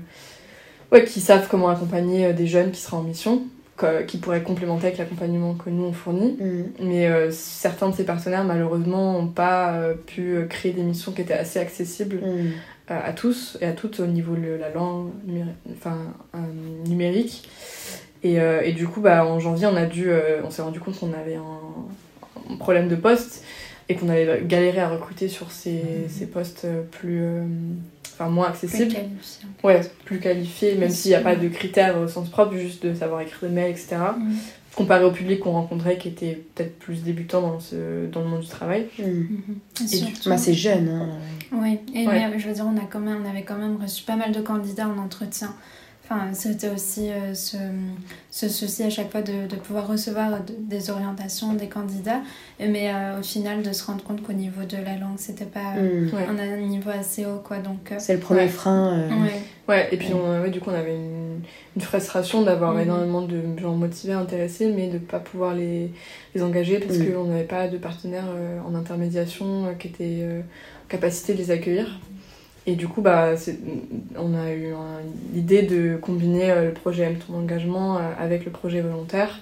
ouais, 0.92 1.04
qui 1.06 1.20
savent 1.22 1.48
comment 1.50 1.70
accompagner 1.70 2.28
euh, 2.28 2.34
des 2.34 2.48
jeunes 2.48 2.72
qui 2.72 2.80
seraient 2.82 2.98
en 2.98 3.04
mission, 3.04 3.44
qui 4.08 4.18
pourraient 4.18 4.42
complémenter 4.42 4.88
avec 4.88 4.98
l'accompagnement 4.98 5.54
que 5.54 5.70
nous 5.70 5.84
on 5.84 5.92
fournit. 5.94 6.38
mm. 6.40 6.64
Mais 6.80 7.08
euh, 7.08 7.30
certains 7.32 7.90
de 7.90 7.96
ces 7.96 8.06
partenaires, 8.06 8.44
malheureusement, 8.46 9.14
n'ont 9.14 9.28
pas 9.28 9.74
euh, 9.74 9.94
pu 9.94 10.38
créer 10.50 10.72
des 10.72 10.84
missions 10.84 11.12
qui 11.12 11.22
étaient 11.22 11.34
assez 11.34 11.60
accessibles 11.60 12.18
Mm. 12.18 12.52
à, 12.88 13.06
à 13.06 13.14
tous 13.14 13.58
et 13.62 13.66
à 13.66 13.74
toutes 13.74 14.00
au 14.00 14.06
niveau 14.08 14.36
de 14.36 14.58
la 14.60 14.70
langue 14.70 15.10
numéri- 15.28 15.50
enfin, 15.76 15.98
numérique. 16.88 17.50
Et, 18.24 18.38
et 18.64 18.72
du 18.72 18.88
coup, 18.88 19.02
bah, 19.02 19.24
en 19.26 19.40
janvier, 19.40 19.68
on, 19.68 19.76
a 19.76 19.86
dû, 19.86 20.10
on 20.44 20.50
s'est 20.50 20.64
rendu 20.64 20.80
compte 20.80 20.98
qu'on 21.00 21.14
avait 21.14 21.36
un, 21.36 22.54
un 22.54 22.56
problème 22.58 22.88
de 22.88 22.96
poste 22.96 23.44
et 23.88 23.94
qu'on 23.96 24.10
avait 24.10 24.42
galéré 24.48 24.80
à 24.80 24.90
recruter 24.90 25.28
sur 25.28 25.52
ces, 25.52 25.84
ces 26.10 26.26
postes 26.26 26.66
plus, 26.90 27.22
enfin, 28.16 28.30
moins 28.30 28.50
Plus 28.52 28.66
accessibles. 28.68 28.94
qualifié. 28.94 29.46
Ouais, 29.64 29.82
plus 30.06 30.20
qualifiés, 30.20 30.76
même 30.76 30.90
s'il 30.90 31.12
n'y 31.12 31.16
a 31.16 31.22
pas 31.22 31.36
de 31.36 31.48
critères 31.48 31.98
au 32.00 32.08
sens 32.08 32.30
propre, 32.30 32.56
juste 32.56 32.86
de 32.86 32.94
savoir 32.94 33.22
écrire 33.22 33.50
des 33.50 33.56
mails, 33.56 33.72
etc. 33.72 33.98
Mm. 34.18 34.34
Comparé 34.76 35.06
au 35.06 35.12
public 35.12 35.40
qu'on 35.40 35.52
rencontrait 35.54 35.98
qui 35.98 36.10
était 36.10 36.44
peut-être 36.54 36.78
plus 36.80 37.02
débutant 37.04 37.42
dans, 37.42 37.60
ce, 37.62 38.08
dans 38.08 38.20
le 38.22 38.28
monde 38.28 38.42
du 38.42 38.48
travail. 38.48 38.88
Mm. 39.00 39.04
Mhm. 39.04 39.40
Et 39.84 39.88
surtout- 39.88 40.30
Bah, 40.30 40.38
c'est 40.38 40.54
jeune. 40.54 40.90
Hein. 40.90 41.10
Oui, 41.54 41.80
et 41.94 42.06
Ouais. 42.08 42.28
mais, 42.30 42.40
je 42.40 42.48
veux 42.48 42.54
dire, 42.54 42.66
on, 42.68 42.78
a 42.78 42.86
quand 42.90 43.00
même, 43.00 43.20
on 43.26 43.30
avait 43.30 43.44
quand 43.44 43.58
même 43.58 43.78
reçu 43.82 44.04
pas 44.04 44.16
mal 44.18 44.32
de 44.34 44.42
candidats 44.42 44.88
en 44.88 44.98
entretien. 44.98 45.54
Enfin, 46.08 46.34
c'était 46.34 46.70
aussi 46.70 47.10
euh, 47.10 47.34
ce, 47.34 47.58
ce 48.30 48.48
souci 48.48 48.84
à 48.84 48.92
chaque 48.92 49.12
fois 49.12 49.24
de, 49.24 49.48
de 49.50 49.56
pouvoir 49.56 49.88
recevoir 49.88 50.44
de- 50.44 50.54
des 50.60 50.92
orientations 50.92 51.54
des 51.54 51.68
candidats, 51.68 52.22
mais 52.60 52.94
euh, 52.94 53.20
au 53.20 53.24
final 53.24 53.64
de 53.64 53.72
se 53.74 53.84
rendre 53.86 54.04
compte 54.04 54.22
qu'au 54.22 54.34
niveau 54.34 54.62
de 54.66 54.78
la 54.78 54.98
langue, 54.98 55.18
c'était 55.18 55.46
pas 55.46 55.74
euh, 55.80 56.06
Mm. 56.06 56.14
Ouais. 56.14 56.28
on 56.32 56.38
a 56.38 56.44
un 56.44 56.58
niveau 56.58 56.92
assez 56.92 57.26
haut, 57.26 57.40
quoi. 57.44 57.58
Donc, 57.58 57.92
euh, 57.92 57.96
C'est 57.98 58.14
le 58.14 58.20
premier 58.20 58.42
Ouais. 58.42 58.48
frein. 58.50 59.00
euh, 59.00 59.10
ouais. 59.24 59.42
Ouais, 59.68 59.88
et 59.92 59.98
puis 59.98 60.10
on, 60.14 60.42
ouais, 60.44 60.52
du 60.52 60.60
coup 60.60 60.70
on 60.70 60.76
avait 60.76 60.94
une, 60.96 61.40
une 61.76 61.82
frustration 61.82 62.44
d'avoir 62.44 62.74
Mhm. 62.76 62.82
énormément 62.82 63.22
de 63.24 63.42
gens 63.60 63.74
motivés, 63.74 64.14
intéressés, 64.14 64.72
mais 64.76 64.90
de 64.90 64.94
ne 64.94 65.00
pas 65.00 65.18
pouvoir 65.20 65.56
les, 65.56 65.92
les 66.36 66.44
engager 66.44 66.78
parce 66.78 67.00
Mhm. 67.00 67.14
qu'on 67.14 67.24
n'avait 67.26 67.46
pas 67.46 67.68
de 67.68 67.80
partenaires 67.80 68.28
euh, 68.30 68.60
en 68.62 68.76
intermédiation 68.76 69.66
euh, 69.66 69.74
qui 69.74 69.88
étaient 69.88 70.20
euh, 70.22 70.42
en 70.42 70.88
capacité 70.88 71.34
de 71.34 71.40
les 71.40 71.50
accueillir. 71.50 72.00
Et 72.68 72.76
du 72.76 72.88
coup, 72.88 73.02
bah, 73.02 73.36
on 74.18 74.34
a 74.34 74.52
eu 74.54 74.74
l'idée 75.34 75.62
de 75.62 75.98
combiner 75.98 76.52
euh, 76.52 76.66
le 76.66 76.74
projet 76.74 77.04
M 77.04 77.18
ton 77.18 77.36
engagement 77.36 77.98
euh, 77.98 78.02
avec 78.18 78.46
le 78.46 78.52
projet 78.52 78.82
volontaire 78.82 79.40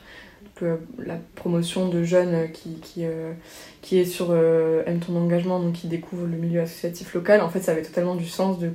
que 0.55 0.79
la 1.03 1.15
promotion 1.35 1.89
de 1.89 2.03
jeunes 2.03 2.51
qui, 2.51 2.75
qui, 2.81 3.05
qui 3.81 3.99
est 3.99 4.05
sur 4.05 4.35
Aime 4.35 4.99
ton 4.99 5.15
engagement, 5.15 5.59
donc 5.59 5.73
qui 5.73 5.87
découvre 5.87 6.25
le 6.25 6.37
milieu 6.37 6.61
associatif 6.61 7.13
local, 7.13 7.41
en 7.41 7.49
fait, 7.49 7.61
ça 7.61 7.71
avait 7.71 7.81
totalement 7.81 8.15
du 8.15 8.27
sens 8.27 8.57
de, 8.59 8.69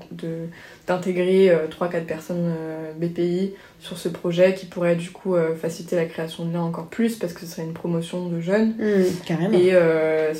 d'intégrer 0.86 1.52
3-4 1.70 2.04
personnes 2.04 2.52
BPI 2.98 3.52
sur 3.80 3.96
ce 3.96 4.08
projet 4.08 4.54
qui 4.54 4.66
pourrait 4.66 4.96
du 4.96 5.10
coup 5.10 5.36
faciliter 5.60 5.94
la 5.94 6.06
création 6.06 6.44
de 6.44 6.52
liens 6.52 6.62
encore 6.62 6.86
plus 6.86 7.16
parce 7.16 7.32
que 7.32 7.40
ce 7.40 7.46
serait 7.46 7.62
une 7.62 7.74
promotion 7.74 8.28
de 8.28 8.40
jeunes. 8.40 8.70
Mmh, 8.70 9.24
carrément. 9.24 9.56
Et 9.56 9.72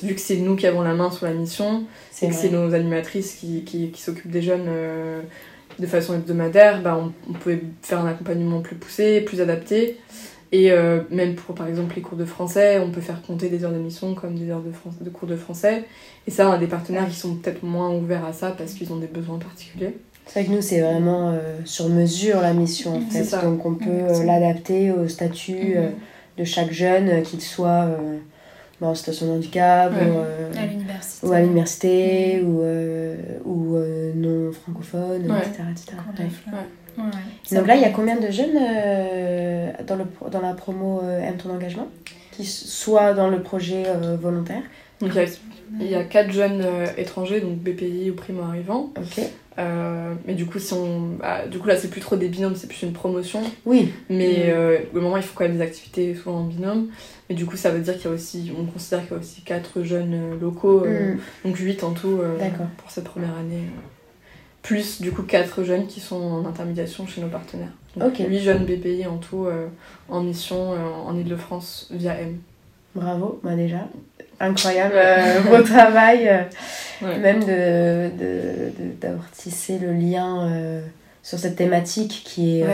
vu 0.02 0.14
que 0.14 0.21
c'est 0.21 0.37
nous 0.37 0.57
qui 0.57 0.66
avons 0.66 0.83
la 0.83 0.95
main 0.95 1.11
sur 1.11 1.26
la 1.26 1.35
mission, 1.35 1.85
et 2.21 2.28
que 2.28 2.35
c'est 2.35 2.50
nos 2.50 2.75
animatrices 2.75 3.35
qui, 3.35 3.62
qui, 3.64 3.90
qui 3.90 4.02
s'occupent 4.02 4.30
des 4.30 4.42
jeunes 4.42 4.68
de 5.78 5.87
façon 5.87 6.14
hebdomadaire, 6.14 6.83
bah, 6.83 7.00
on, 7.28 7.33
pouvait 7.33 7.62
faire 7.83 8.00
un 8.00 8.09
accompagnement 8.09 8.61
plus 8.61 8.76
poussé, 8.76 9.21
plus 9.21 9.40
adapté. 9.40 9.97
Et 10.50 10.73
euh, 10.73 11.02
même 11.11 11.35
pour 11.35 11.55
par 11.55 11.67
exemple 11.67 11.95
les 11.97 12.02
cours 12.02 12.17
de 12.17 12.25
français, 12.25 12.78
on 12.78 12.90
peut 12.90 13.00
faire 13.00 13.21
compter 13.23 13.49
des 13.49 13.64
heures 13.64 13.73
d'émission 13.73 14.14
comme 14.14 14.35
des 14.35 14.50
heures 14.50 14.62
de, 14.62 14.73
de 15.05 15.11
cours 15.11 15.28
de 15.28 15.37
français. 15.37 15.85
Et 16.26 16.31
ça, 16.31 16.49
on 16.49 16.52
a 16.52 16.59
des 16.59 16.67
partenaires 16.67 17.09
qui 17.09 17.17
sont 17.17 17.35
peut-être 17.35 17.62
moins 17.62 17.95
ouverts 17.95 18.25
à 18.25 18.33
ça 18.33 18.52
parce 18.57 18.73
qu'ils 18.73 18.93
ont 18.93 18.97
des 18.97 19.07
besoins 19.07 19.38
particuliers. 19.38 19.97
C'est 20.26 20.40
vrai 20.40 20.49
que 20.49 20.55
nous, 20.55 20.62
c'est 20.62 20.81
vraiment 20.81 21.31
euh, 21.31 21.59
sur 21.64 21.88
mesure 21.88 22.40
la 22.40 22.55
mission 22.55 22.97
en 22.97 23.00
fait. 23.00 23.31
Donc 23.43 23.64
on 23.64 23.75
peut 23.75 23.88
euh, 23.88 24.25
l'adapter 24.25 24.90
au 24.90 25.09
statut 25.09 25.76
mhm. 25.76 25.90
de 26.38 26.45
chaque 26.45 26.73
jeune, 26.73 27.23
qu'il 27.23 27.40
soit 27.40 27.88
en 28.81 28.95
situation 28.95 29.27
de 29.27 29.33
handicap 29.33 29.93
ou, 31.23 31.33
à 31.33 31.41
l'université 31.41 32.43
ou, 32.43 32.63
ou 33.45 33.77
non 34.15 34.53
francophone, 34.53 35.35
etc. 35.73 35.95
Donc 37.53 37.67
là, 37.67 37.77
il 37.77 37.83
y 37.83 37.85
a 37.85 37.91
combien 37.91 38.17
de 38.17 38.31
jeunes 38.31 38.59
euh, 38.61 39.73
dans, 39.87 39.97
le, 39.97 40.05
dans 40.31 40.41
la 40.41 40.55
promo 40.55 41.01
euh, 41.03 41.21
Aime 41.21 41.37
ton 41.37 41.51
engagement 41.51 41.89
qui 42.33 42.45
soient 42.45 43.15
dans 43.15 43.29
le 43.29 43.43
projet 43.43 43.85
euh, 43.87 44.17
volontaire? 44.17 44.63
Donc, 45.01 45.13
il 45.81 45.87
y 45.87 45.95
a 45.95 46.03
quatre 46.03 46.33
jeunes 46.33 46.65
étrangers, 46.97 47.41
donc 47.41 47.57
BPI 47.59 48.11
ou 48.11 48.15
primo 48.15 48.43
arrivants. 48.43 48.91
Ok. 49.59 49.65
mais 50.27 50.35
du 50.35 50.47
coup, 50.47 50.59
si 50.59 50.73
on, 50.73 51.17
bah, 51.19 51.47
du 51.47 51.59
coup 51.59 51.67
là, 51.67 51.77
c'est 51.77 51.88
plus 51.88 52.00
trop 52.00 52.17
des 52.17 52.29
binômes, 52.29 52.55
c'est 52.55 52.69
plus 52.69 52.83
une 52.83 52.93
promotion. 52.93 53.43
Oui. 53.67 53.93
Mais 54.09 54.55
au 54.95 55.00
moment, 55.00 55.17
il 55.17 55.23
faut 55.23 55.35
quand 55.37 55.45
même 55.45 55.57
des 55.57 55.62
activités 55.62 56.15
souvent 56.15 56.38
en 56.38 56.45
binôme. 56.45 56.88
Mais 57.29 57.35
du 57.35 57.45
coup, 57.45 57.57
ça 57.57 57.71
veut 57.71 57.81
dire 57.81 57.95
qu'il 57.95 58.05
y 58.05 58.09
a 58.09 58.11
aussi, 58.11 58.53
on 58.59 58.65
considère 58.65 59.03
qu'il 59.03 59.12
y 59.12 59.15
a 59.15 59.19
aussi 59.19 59.43
quatre 59.43 59.83
jeunes 59.83 60.38
locaux, 60.41 60.87
mm. 60.87 61.19
donc 61.45 61.57
huit 61.59 61.85
en 61.85 61.93
tout 61.93 62.21
pour 62.79 62.91
cette 62.91 63.05
première 63.05 63.37
année 63.37 63.65
plus 64.69 65.00
du 65.00 65.12
coup 65.12 65.23
4 65.23 65.65
jeunes 65.65 65.87
qui 65.87 65.99
sont 65.99 66.21
en 66.21 66.45
intermédiation 66.45 67.07
chez 67.07 67.23
nos 67.23 67.29
partenaires. 67.29 67.73
Donc 67.97 68.19
8 68.19 68.38
jeunes 68.41 68.65
BPI 68.67 69.07
en 69.07 69.17
tout 69.17 69.47
euh, 69.47 69.69
en 70.09 70.21
mission 70.21 70.75
euh, 70.75 70.77
en 71.07 71.17
Ile-de-France 71.17 71.88
via 71.91 72.21
M. 72.21 72.37
Bravo, 72.95 73.41
bah 73.43 73.55
déjà, 73.55 73.88
incroyable 74.40 74.95
euh, 74.97 75.40
beau 75.50 75.62
travail, 75.62 76.47
même 77.02 77.45
de, 77.45 78.11
d'avoir 79.00 79.30
tissé 79.30 79.78
le 79.78 79.92
lien 79.92 80.50
sur 81.23 81.38
cette 81.38 81.57
thématique 81.57 82.23
qui 82.25 82.61
est, 82.61 82.66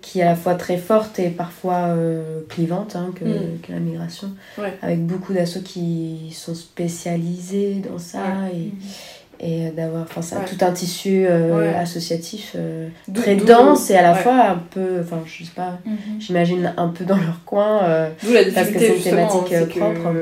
qui 0.00 0.20
est 0.20 0.22
à 0.22 0.30
la 0.30 0.36
fois 0.36 0.54
très 0.54 0.78
forte 0.78 1.18
et 1.18 1.30
parfois 1.30 1.96
clivante 2.48 2.96
hein, 2.96 3.12
que, 3.14 3.24
mm. 3.24 3.60
que, 3.62 3.72
la 3.72 3.80
migration, 3.80 4.30
avec 4.82 5.04
beaucoup 5.04 5.32
d'assauts 5.32 5.62
qui 5.62 6.32
sont 6.34 6.54
spécialisés 6.54 7.82
dans 7.88 7.98
ça. 7.98 8.48
Et, 8.52 8.66
mm 8.66 9.19
et 9.42 9.70
d'avoir 9.70 10.02
enfin 10.02 10.20
ça 10.20 10.36
tout 10.40 10.62
un 10.64 10.72
tissu 10.72 11.24
euh, 11.26 11.72
associatif 11.78 12.52
euh, 12.56 12.88
très 13.14 13.36
dense 13.36 13.90
et 13.90 13.96
à 13.96 14.02
la 14.02 14.14
fois 14.14 14.34
un 14.34 14.62
peu 14.70 15.00
enfin 15.00 15.22
je 15.24 15.44
sais 15.44 15.50
pas 15.54 15.78
mhm. 15.86 16.20
j'imagine 16.20 16.74
un 16.76 16.88
peu 16.88 17.04
dans 17.04 17.16
leur 17.16 17.42
coin 17.46 17.82
euh, 17.84 18.10
d'où 18.22 18.32
la 18.32 18.44
difficulté 18.44 18.54
parce 18.54 18.70
que 18.70 18.78
c'est 18.78 18.96
une 18.96 19.02
thématique 19.02 19.78
propre. 19.78 20.14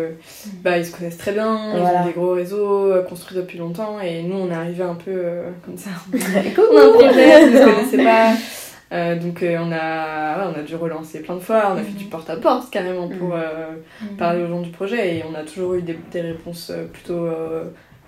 bah 0.62 0.78
ils 0.78 0.87
se 0.87 0.96
connaissent 0.96 1.18
très 1.18 1.32
bien 1.32 1.58
ils 1.76 1.80
ont 1.80 2.06
des 2.06 2.12
gros 2.12 2.32
réseaux 2.32 2.92
construits 3.08 3.37
depuis 3.37 3.58
longtemps 3.58 4.00
et 4.00 4.22
nous 4.22 4.37
on 4.37 4.50
est 4.50 4.54
arrivé 4.54 4.84
un 4.84 4.94
peu 4.94 5.22
comme 5.64 5.76
ça. 5.76 5.90
On 6.12 6.76
a 6.76 6.84
un 6.84 6.92
projet 6.92 7.46
ils 7.46 7.54
ne 7.54 7.64
connaissaient 7.64 8.04
pas. 8.04 9.14
Donc 9.16 9.42
on, 9.42 9.72
a, 9.72 10.50
on 10.50 10.58
a 10.58 10.62
dû 10.62 10.75
relancer 10.76 11.20
plein 11.20 11.34
de 11.34 11.40
fois, 11.40 11.72
on 11.72 11.78
a 11.78 11.82
fait 11.82 11.92
du 11.92 12.04
mhm. 12.04 12.10
porte-à-porte 12.10 12.70
carrément 12.70 13.08
pour 13.08 13.34
mhm. 13.34 14.16
parler 14.16 14.44
aux 14.44 14.48
gens 14.48 14.60
du 14.60 14.70
projet 14.70 15.16
et 15.16 15.25
on 15.28 15.34
a 15.34 15.42
toujours 15.42 15.75
eu 15.75 15.82
des, 15.82 15.98
des 16.12 16.20
réponses 16.20 16.72
plutôt 16.92 17.26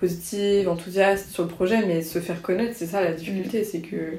positive, 0.00 0.68
enthousiaste 0.68 1.30
sur 1.30 1.44
le 1.44 1.48
projet, 1.48 1.84
mais 1.86 2.02
se 2.02 2.18
faire 2.18 2.42
connaître, 2.42 2.74
c'est 2.74 2.86
ça 2.86 3.02
la 3.02 3.12
difficulté, 3.12 3.60
mm. 3.60 3.64
c'est 3.64 3.80
que 3.80 4.14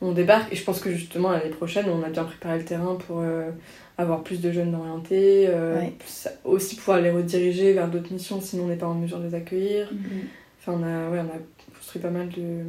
on 0.00 0.12
débarque 0.12 0.52
et 0.52 0.56
je 0.56 0.64
pense 0.64 0.80
que 0.80 0.90
justement 0.90 1.32
l'année 1.32 1.50
prochaine, 1.50 1.86
on 1.88 2.02
a 2.02 2.10
bien 2.10 2.24
préparé 2.24 2.58
le 2.58 2.64
terrain 2.64 2.96
pour 3.06 3.20
euh, 3.20 3.50
avoir 3.96 4.22
plus 4.22 4.40
de 4.40 4.52
jeunes 4.52 4.74
orientés, 4.74 5.46
euh, 5.48 5.80
aussi 6.44 6.76
pouvoir 6.76 7.00
les 7.00 7.10
rediriger 7.10 7.72
vers 7.72 7.88
d'autres 7.88 8.12
missions, 8.12 8.40
sinon 8.40 8.64
on 8.64 8.68
n'est 8.68 8.76
pas 8.76 8.86
en 8.86 8.94
mesure 8.94 9.18
de 9.18 9.28
les 9.28 9.34
accueillir. 9.34 9.90
Mm. 9.92 9.96
Enfin, 10.60 10.78
on 10.80 10.82
a, 10.82 11.10
ouais, 11.10 11.20
on 11.20 11.36
a 11.36 11.74
construit 11.76 12.02
pas 12.02 12.10
mal 12.10 12.28
de. 12.28 12.62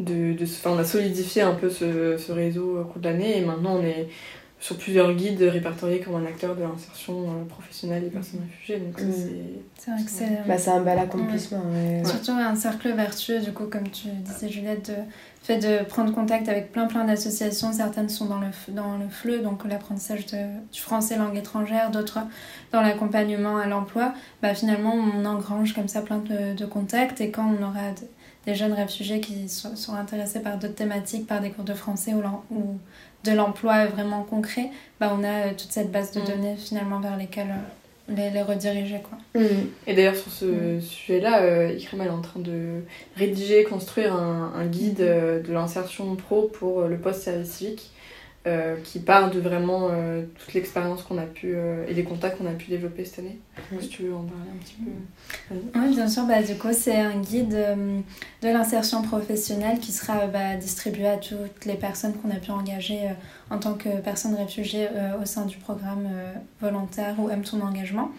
De, 0.00 0.34
on 0.64 0.78
a 0.78 0.84
solidifié 0.84 1.42
un 1.42 1.54
peu 1.54 1.70
ce, 1.70 2.16
ce 2.16 2.32
réseau 2.32 2.80
au 2.80 2.84
cours 2.84 3.00
de 3.00 3.08
l'année 3.08 3.38
et 3.38 3.40
maintenant 3.42 3.76
on 3.76 3.84
est, 3.84 4.08
sur 4.62 4.76
plusieurs 4.76 5.12
guides 5.14 5.42
répertoriés 5.42 5.98
comme 5.98 6.14
un 6.14 6.24
acteur 6.24 6.54
de 6.54 6.62
l'insertion 6.62 7.14
euh, 7.24 7.44
professionnelle 7.48 8.04
des 8.04 8.10
personnes 8.10 8.38
mm. 8.38 8.48
réfugiées. 8.48 8.78
Donc 8.78 8.96
c'est 9.76 9.90
vrai 9.90 10.04
que 10.04 10.10
c'est 10.10 10.68
bah, 10.68 10.76
un 10.76 10.80
bel 10.82 10.98
accomplissement. 11.00 11.64
Surtout 12.04 12.30
un 12.30 12.54
cercle 12.54 12.92
vertueux, 12.92 13.40
du 13.40 13.52
coup, 13.52 13.64
comme 13.64 13.88
tu 13.90 14.06
disais 14.06 14.48
Juliette, 14.48 14.90
de 14.90 14.94
fait 15.42 15.58
de 15.58 15.84
prendre 15.84 16.14
contact 16.14 16.48
avec 16.48 16.70
plein 16.70 16.86
plein 16.86 17.04
d'associations. 17.04 17.72
Certaines 17.72 18.08
sont 18.08 18.26
dans 18.26 18.38
le, 18.38 18.46
dans 18.68 18.98
le 18.98 19.08
FLE, 19.10 19.42
donc 19.42 19.64
l'apprentissage 19.64 20.26
du 20.26 20.80
français 20.80 21.16
langue 21.16 21.36
étrangère, 21.36 21.90
d'autres 21.90 22.20
dans 22.70 22.82
l'accompagnement 22.82 23.56
à 23.56 23.66
l'emploi. 23.66 24.14
Bah, 24.42 24.54
finalement, 24.54 24.94
on 24.94 25.24
engrange 25.24 25.74
comme 25.74 25.88
ça 25.88 26.02
plein 26.02 26.18
de, 26.18 26.54
de 26.54 26.66
contacts 26.66 27.20
et 27.20 27.32
quand 27.32 27.52
on 27.58 27.64
aura 27.64 27.90
des 28.46 28.54
jeunes 28.54 28.72
réfugiés 28.72 29.20
qui 29.20 29.48
sont, 29.48 29.76
sont 29.76 29.94
intéressés 29.94 30.40
par 30.40 30.58
d'autres 30.58 30.74
thématiques, 30.74 31.26
par 31.26 31.40
des 31.40 31.50
cours 31.50 31.64
de 31.64 31.74
français 31.74 32.12
ou, 32.14 32.22
ou 32.54 32.78
de 33.24 33.32
l'emploi 33.32 33.86
vraiment 33.86 34.22
concret, 34.22 34.70
bah, 35.00 35.16
on 35.18 35.24
a 35.24 35.46
euh, 35.46 35.50
toute 35.50 35.70
cette 35.72 35.90
base 35.90 36.12
de 36.12 36.20
mm. 36.20 36.24
données 36.24 36.56
finalement 36.56 37.00
vers 37.00 37.16
lesquelles 37.16 37.50
euh, 37.50 38.14
les, 38.14 38.30
les 38.30 38.42
rediriger. 38.42 39.00
Quoi. 39.00 39.18
Mm. 39.40 39.46
Et 39.86 39.94
d'ailleurs, 39.94 40.16
sur 40.16 40.32
ce 40.32 40.44
mm. 40.44 40.80
sujet-là, 40.80 41.42
euh, 41.42 41.78
est 41.78 42.08
en 42.08 42.20
train 42.20 42.40
de 42.40 42.82
rédiger, 43.16 43.64
construire 43.64 44.14
un, 44.14 44.52
un 44.56 44.66
guide 44.66 45.00
euh, 45.00 45.42
de 45.42 45.52
l'insertion 45.52 46.14
pro 46.16 46.50
pour 46.52 46.82
le 46.82 46.96
post-service 46.96 47.50
civique 47.50 47.90
euh, 48.44 48.74
qui 48.82 48.98
part 48.98 49.30
de 49.30 49.38
vraiment 49.38 49.86
euh, 49.92 50.24
toute 50.36 50.52
l'expérience 50.54 51.02
qu'on 51.02 51.16
a 51.16 51.26
pu 51.26 51.52
euh, 51.54 51.86
et 51.86 51.94
les 51.94 52.02
contacts 52.02 52.38
qu'on 52.38 52.46
a 52.46 52.54
pu 52.54 52.70
développer 52.70 53.04
cette 53.04 53.20
année. 53.20 53.38
Si 53.80 53.86
tu 53.86 54.02
veux 54.02 54.14
en 54.16 54.24
parler 54.24 54.50
un 54.52 54.58
petit 54.58 54.74
peu. 54.82 55.54
Oui, 55.78 55.94
bien 55.94 56.08
sûr. 56.08 56.24
Bah, 56.24 56.42
du 56.42 56.56
coup, 56.56 56.72
c'est 56.72 56.98
un 56.98 57.20
guide 57.20 57.50
de 57.50 58.48
l'insertion 58.48 59.02
professionnelle 59.02 59.78
qui 59.78 59.92
sera 59.92 60.26
bah, 60.26 60.56
distribué 60.56 61.06
à 61.06 61.18
toutes 61.18 61.64
les 61.66 61.74
personnes 61.74 62.14
qu'on 62.14 62.30
a 62.30 62.40
pu 62.40 62.50
engager 62.50 63.10
en 63.48 63.58
tant 63.58 63.74
que 63.74 64.00
personnes 64.00 64.34
réfugiées 64.34 64.88
au 65.22 65.24
sein 65.24 65.46
du 65.46 65.58
programme 65.58 66.08
volontaire 66.60 67.14
ou 67.20 67.30
aime 67.30 67.42
ton 67.42 67.60
engagement. 67.60 68.10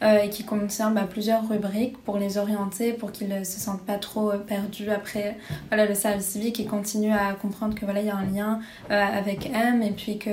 Euh, 0.00 0.22
et 0.22 0.30
qui 0.30 0.44
contient 0.44 0.92
bah, 0.92 1.08
plusieurs 1.10 1.48
rubriques 1.48 1.98
pour 2.04 2.18
les 2.18 2.38
orienter, 2.38 2.92
pour 2.92 3.10
qu'ils 3.10 3.28
ne 3.28 3.42
se 3.42 3.58
sentent 3.58 3.84
pas 3.84 3.98
trop 3.98 4.30
euh, 4.30 4.38
perdus 4.38 4.90
après 4.90 5.36
voilà, 5.70 5.86
le 5.86 5.94
service 5.96 6.24
civique 6.24 6.60
et 6.60 6.66
continuent 6.66 7.16
à 7.16 7.32
comprendre 7.32 7.74
que 7.74 7.84
voilà, 7.84 8.00
il 8.00 8.06
y 8.06 8.10
a 8.10 8.16
un 8.16 8.26
lien 8.26 8.60
euh, 8.92 9.04
avec 9.04 9.46
M 9.46 9.82
et 9.82 9.90
puis 9.90 10.18
que 10.18 10.30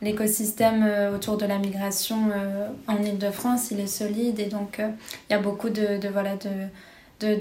l'écosystème 0.00 0.88
autour 1.12 1.38
de 1.38 1.44
la 1.44 1.58
migration 1.58 2.30
en 2.86 3.02
Ile-de-France, 3.02 3.72
il 3.72 3.80
est 3.80 3.88
solide 3.88 4.38
et 4.38 4.46
donc 4.46 4.78
il 4.78 5.32
y 5.32 5.34
a 5.34 5.40
beaucoup 5.40 5.70
de, 5.70 5.98
de 5.98 6.08
voilà, 6.08 6.36
de, 6.36 6.48
de, 7.20 7.38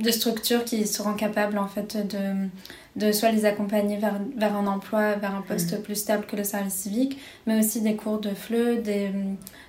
de, 0.00 0.10
structures 0.10 0.64
qui 0.64 0.86
seront 0.86 1.14
capables 1.14 1.58
en 1.58 1.68
fait 1.68 1.96
de, 1.96 2.48
de 2.96 3.12
soit 3.12 3.30
les 3.30 3.44
accompagner 3.44 3.96
vers, 3.96 4.20
vers 4.36 4.56
un 4.56 4.66
emploi, 4.66 5.14
vers 5.14 5.34
un 5.34 5.42
poste 5.42 5.78
mmh. 5.78 5.82
plus 5.82 5.96
stable 5.96 6.26
que 6.26 6.36
le 6.36 6.44
service 6.44 6.74
civique, 6.74 7.18
mais 7.46 7.58
aussi 7.58 7.80
des 7.80 7.96
cours 7.96 8.18
de 8.18 8.30
FLE, 8.30 8.82
des, 8.82 9.10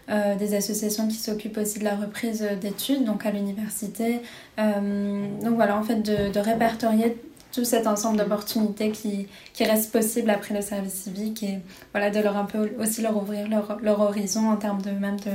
euh, 0.09 0.35
des 0.35 0.55
associations 0.55 1.07
qui 1.07 1.15
s'occupent 1.15 1.57
aussi 1.57 1.79
de 1.79 1.83
la 1.83 1.95
reprise 1.95 2.47
d'études, 2.61 3.05
donc 3.05 3.25
à 3.25 3.31
l'université. 3.31 4.21
Euh, 4.59 5.27
donc 5.43 5.55
voilà, 5.55 5.77
en 5.77 5.83
fait, 5.83 6.01
de, 6.01 6.31
de, 6.31 6.39
répertorier 6.39 7.17
tout 7.51 7.65
cet 7.65 7.87
ensemble 7.87 8.17
d'opportunités 8.17 8.91
qui, 8.91 9.27
qui 9.53 9.63
restent 9.63 9.91
possibles 9.91 10.29
après 10.29 10.53
le 10.53 10.61
service 10.61 10.93
civique 10.93 11.43
et 11.43 11.59
voilà, 11.91 12.09
de 12.09 12.19
leur 12.19 12.37
un 12.37 12.45
peu 12.45 12.71
aussi 12.79 13.01
leur 13.01 13.17
ouvrir 13.17 13.47
leur, 13.47 13.79
leur 13.81 13.99
horizon 13.99 14.49
en 14.49 14.55
termes 14.55 14.81
de 14.81 14.91
même 14.91 15.19
de 15.19 15.31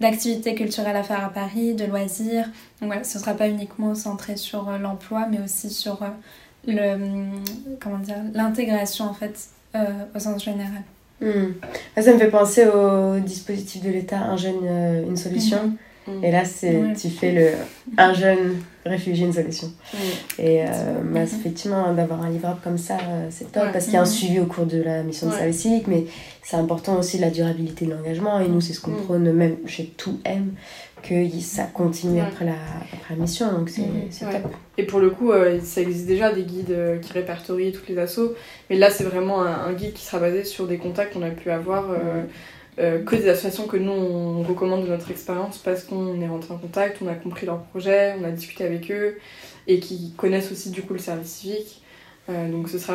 d'activités 0.00 0.54
culturelles 0.54 0.96
à 0.96 1.02
faire 1.02 1.24
à 1.24 1.28
Paris, 1.28 1.74
de 1.74 1.84
loisirs. 1.84 2.46
Donc 2.80 2.88
voilà, 2.88 3.04
ce 3.04 3.18
ne 3.18 3.22
sera 3.22 3.34
pas 3.34 3.48
uniquement 3.48 3.94
centré 3.94 4.36
sur 4.36 4.68
euh, 4.68 4.78
l'emploi, 4.78 5.26
mais 5.30 5.40
aussi 5.44 5.70
sur 5.70 5.98
le 6.66 6.96
comment 7.80 7.98
dire 7.98 8.16
l'intégration 8.34 9.06
en 9.06 9.14
fait 9.14 9.48
au 10.14 10.18
sens 10.18 10.44
général. 10.44 10.82
Hmm. 11.20 11.52
Ça 12.00 12.12
me 12.14 12.18
fait 12.18 12.30
penser 12.30 12.66
au 12.66 13.20
dispositif 13.20 13.82
de 13.82 13.90
l'État 13.90 14.18
Un 14.18 14.36
jeune, 14.36 14.60
euh, 14.64 15.06
une 15.06 15.16
solution. 15.16 15.76
Et 16.22 16.30
là, 16.30 16.44
c'est 16.44 16.80
tu 16.96 17.08
fais 17.08 17.32
le 17.32 17.50
un 17.96 18.14
jeune 18.14 18.56
réfugié, 18.84 19.26
une 19.26 19.32
solution. 19.32 19.70
Et 20.38 20.62
euh, 20.62 20.66
bah, 21.04 21.22
effectivement, 21.22 21.92
d'avoir 21.92 22.22
un 22.22 22.30
livrable 22.30 22.60
comme 22.62 22.78
ça, 22.78 22.94
euh, 22.94 23.26
c'est 23.30 23.52
top 23.52 23.72
parce 23.72 23.86
qu'il 23.86 23.94
y 23.94 23.96
a 23.96 24.02
un 24.02 24.06
suivi 24.06 24.40
au 24.40 24.46
cours 24.46 24.66
de 24.66 24.80
la 24.80 25.02
mission 25.02 25.28
de 25.28 25.32
service 25.32 25.58
civique, 25.58 25.86
mais 25.86 26.06
c'est 26.42 26.56
important 26.56 26.98
aussi 26.98 27.18
la 27.18 27.30
durabilité 27.30 27.84
de 27.84 27.90
l'engagement. 27.90 28.40
Et 28.40 28.48
nous, 28.48 28.60
c'est 28.60 28.72
ce 28.72 28.80
qu'on 28.80 28.92
prône 28.92 29.30
même 29.32 29.56
chez 29.66 29.84
Tout 29.96 30.20
M, 30.24 30.52
que 31.02 31.28
ça 31.40 31.64
continue 31.64 32.20
après, 32.20 32.44
la, 32.44 32.52
après 32.92 33.14
la 33.14 33.20
mission. 33.20 33.52
Donc 33.52 33.68
c'est 33.68 33.82
mm. 33.82 34.32
top. 34.32 34.52
Et 34.78 34.84
pour 34.84 35.00
le 35.00 35.10
coup, 35.10 35.30
euh, 35.30 35.60
ça 35.62 35.82
existe 35.82 36.06
déjà 36.06 36.32
des 36.32 36.44
guides 36.44 36.74
qui 37.02 37.12
répertorient 37.12 37.72
toutes 37.72 37.88
les 37.88 37.98
assos, 37.98 38.34
mais 38.70 38.76
là, 38.76 38.90
c'est 38.90 39.04
vraiment 39.04 39.42
un, 39.42 39.72
guide 39.74 39.92
qui 39.92 40.04
sera 40.04 40.18
basé 40.18 40.44
sur 40.44 40.66
des 40.66 40.78
contacts 40.78 41.12
qu'on 41.12 41.22
a 41.22 41.30
pu 41.30 41.50
avoir. 41.50 41.90
Euh, 42.80 43.02
que 43.04 43.14
des 43.14 43.28
associations 43.28 43.66
que 43.66 43.76
nous 43.76 43.92
on 43.92 44.42
recommande 44.42 44.84
de 44.84 44.88
notre 44.88 45.10
expérience 45.10 45.58
parce 45.58 45.82
qu'on 45.82 46.18
est 46.18 46.28
rentré 46.28 46.54
en 46.54 46.56
contact, 46.56 46.98
on 47.02 47.08
a 47.08 47.14
compris 47.14 47.44
leur 47.44 47.60
projet, 47.64 48.14
on 48.18 48.24
a 48.24 48.30
discuté 48.30 48.64
avec 48.64 48.90
eux 48.90 49.18
et 49.66 49.80
qui 49.80 50.14
connaissent 50.16 50.50
aussi 50.50 50.70
du 50.70 50.80
coup 50.82 50.94
le 50.94 50.98
service 50.98 51.28
civique. 51.28 51.82
Euh, 52.30 52.50
donc 52.50 52.70
ce 52.70 52.78
sera 52.78 52.94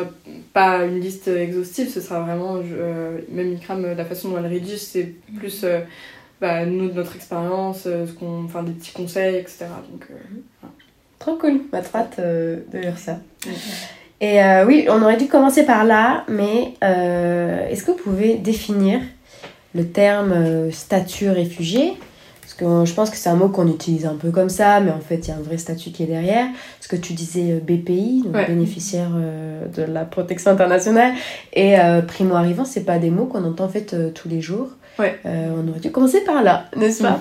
pas 0.52 0.84
une 0.84 0.98
liste 0.98 1.28
exhaustive, 1.28 1.88
ce 1.88 2.00
sera 2.00 2.20
vraiment, 2.20 2.56
euh, 2.56 3.18
même 3.30 3.52
Ikram, 3.52 3.94
la 3.94 4.04
façon 4.04 4.30
dont 4.30 4.38
elle 4.38 4.46
rédige, 4.46 4.78
c'est 4.78 5.14
plus 5.36 5.64
bah, 6.40 6.66
nous, 6.66 6.92
notre 6.92 7.14
expérience, 7.14 7.82
ce 7.84 8.12
qu'on, 8.12 8.44
enfin 8.44 8.64
des 8.64 8.72
petits 8.72 8.92
conseils, 8.92 9.36
etc. 9.36 9.66
Donc, 9.90 10.08
Trop 11.20 11.36
cool, 11.36 11.60
ma 11.72 11.78
hâte 11.78 12.18
de 12.18 12.78
lire 12.78 12.98
ça. 12.98 13.20
Et 14.20 14.38
oui, 14.66 14.86
on 14.88 15.00
aurait 15.00 15.16
dû 15.16 15.28
commencer 15.28 15.64
par 15.64 15.84
là, 15.84 16.24
mais 16.28 16.74
est-ce 17.70 17.84
que 17.84 17.92
vous 17.92 17.98
pouvez 17.98 18.34
définir 18.34 19.00
le 19.76 19.86
terme 19.86 20.32
euh, 20.32 20.70
statut 20.70 21.28
réfugié. 21.30 21.94
Parce 22.40 22.54
que 22.54 22.84
je 22.88 22.94
pense 22.94 23.10
que 23.10 23.16
c'est 23.16 23.28
un 23.28 23.34
mot 23.34 23.48
qu'on 23.48 23.66
utilise 23.66 24.06
un 24.06 24.14
peu 24.14 24.30
comme 24.30 24.48
ça, 24.48 24.78
mais 24.78 24.92
en 24.92 25.00
fait, 25.00 25.16
il 25.16 25.28
y 25.28 25.30
a 25.32 25.36
un 25.36 25.42
vrai 25.42 25.58
statut 25.58 25.90
qui 25.90 26.04
est 26.04 26.06
derrière. 26.06 26.46
Ce 26.80 26.86
que 26.86 26.94
tu 26.94 27.12
disais 27.12 27.52
euh, 27.52 27.58
BPI, 27.60 28.22
donc 28.24 28.34
bénéficiaire 28.46 29.10
euh, 29.16 29.66
de 29.66 29.82
la 29.82 30.04
protection 30.04 30.52
internationale, 30.52 31.12
et 31.52 31.74
primo 32.06 32.34
arrivant, 32.36 32.64
c'est 32.64 32.84
pas 32.84 32.98
des 32.98 33.10
mots 33.10 33.26
qu'on 33.26 33.44
entend 33.44 33.64
en 33.64 33.68
fait 33.68 33.96
tous 34.14 34.28
les 34.28 34.40
jours. 34.40 34.68
on 34.98 35.68
aurait 35.68 35.80
dû 35.80 35.90
commencer 35.90 36.22
par 36.22 36.42
là, 36.42 36.70
n'est-ce 36.76 37.02
pas 37.02 37.20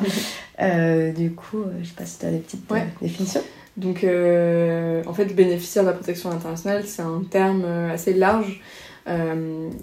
Du 1.17 1.31
coup, 1.31 1.63
je 1.81 1.87
sais 1.87 1.95
pas 1.95 2.05
si 2.05 2.19
tu 2.19 2.25
as 2.27 2.29
des 2.29 2.37
petites 2.37 2.65
définitions. 3.01 3.41
Donc, 3.77 4.05
en 4.05 5.13
fait, 5.13 5.25
bénéficiaire 5.35 5.83
de 5.83 5.89
la 5.89 5.95
protection 5.95 6.29
internationale, 6.29 6.83
c'est 6.85 7.01
un 7.01 7.23
terme 7.29 7.65
assez 7.91 8.13
large 8.13 8.61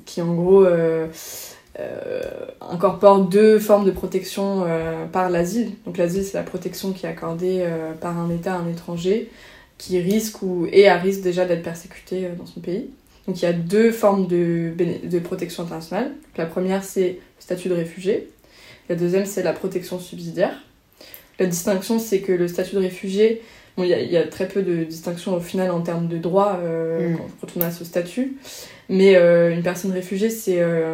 qui, 0.06 0.22
en 0.22 0.34
gros, 0.34 0.64
euh, 0.64 1.08
incorpore 2.60 3.20
deux 3.20 3.58
formes 3.58 3.84
de 3.84 3.90
protection 3.90 4.64
euh, 4.66 5.06
par 5.06 5.30
l'asile. 5.30 5.72
Donc 5.86 5.96
l'asile, 5.96 6.24
c'est 6.24 6.36
la 6.36 6.42
protection 6.42 6.92
qui 6.92 7.06
est 7.06 7.08
accordée 7.08 7.60
euh, 7.60 7.92
par 7.94 8.18
un 8.18 8.30
État 8.30 8.54
à 8.54 8.58
un 8.58 8.68
étranger 8.68 9.30
qui 9.78 9.98
risque 9.98 10.42
ou 10.42 10.66
est 10.70 10.86
à 10.86 10.96
risque 10.96 11.22
déjà 11.22 11.44
d'être 11.44 11.62
persécuté 11.62 12.28
dans 12.38 12.46
son 12.46 12.60
pays. 12.60 12.90
Donc 13.26 13.40
il 13.40 13.44
y 13.44 13.48
a 13.48 13.52
deux 13.52 13.90
formes 13.90 14.26
de, 14.26 14.74
de 15.04 15.18
protection 15.18 15.62
internationale. 15.62 16.12
la 16.36 16.46
première, 16.46 16.84
c'est 16.84 17.08
le 17.08 17.40
statut 17.40 17.68
de 17.68 17.74
réfugié. 17.74 18.28
La 18.88 18.96
deuxième, 18.96 19.24
c'est 19.24 19.42
la 19.42 19.52
protection 19.52 19.98
subsidiaire. 19.98 20.54
La 21.38 21.46
distinction, 21.46 21.98
c'est 21.98 22.20
que 22.20 22.32
le 22.32 22.48
statut 22.48 22.74
de 22.74 22.80
réfugié, 22.80 23.42
bon, 23.76 23.84
il 23.84 23.88
y, 23.88 24.12
y, 24.12 24.16
a 24.16 24.26
très 24.26 24.46
peu 24.46 24.62
de 24.62 24.84
distinction 24.84 25.34
au 25.34 25.40
final 25.40 25.70
en 25.70 25.80
termes 25.80 26.06
de 26.06 26.18
droits 26.18 26.58
mm. 26.58 27.16
quand, 27.40 27.48
on 27.56 27.60
a 27.62 27.70
ce 27.70 27.84
statut. 27.84 28.36
Mais 28.92 29.16
euh, 29.16 29.54
une 29.54 29.62
personne 29.62 29.90
réfugiée, 29.90 30.28
c'est, 30.28 30.61
euh, 30.61 30.92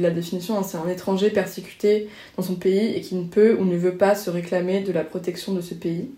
la 0.00 0.10
définition, 0.10 0.58
hein, 0.58 0.64
c'est 0.64 0.78
un 0.78 0.88
étranger 0.88 1.30
persécuté 1.30 2.08
dans 2.36 2.42
son 2.42 2.56
pays 2.56 2.92
et 2.96 3.02
qui 3.02 3.14
ne 3.14 3.22
peut 3.22 3.56
ou 3.56 3.64
ne 3.64 3.76
veut 3.76 3.96
pas 3.96 4.16
se 4.16 4.30
réclamer 4.30 4.80
de 4.80 4.90
la 4.90 5.04
protection 5.04 5.54
de 5.54 5.60
ce 5.60 5.74
pays. 5.74 6.10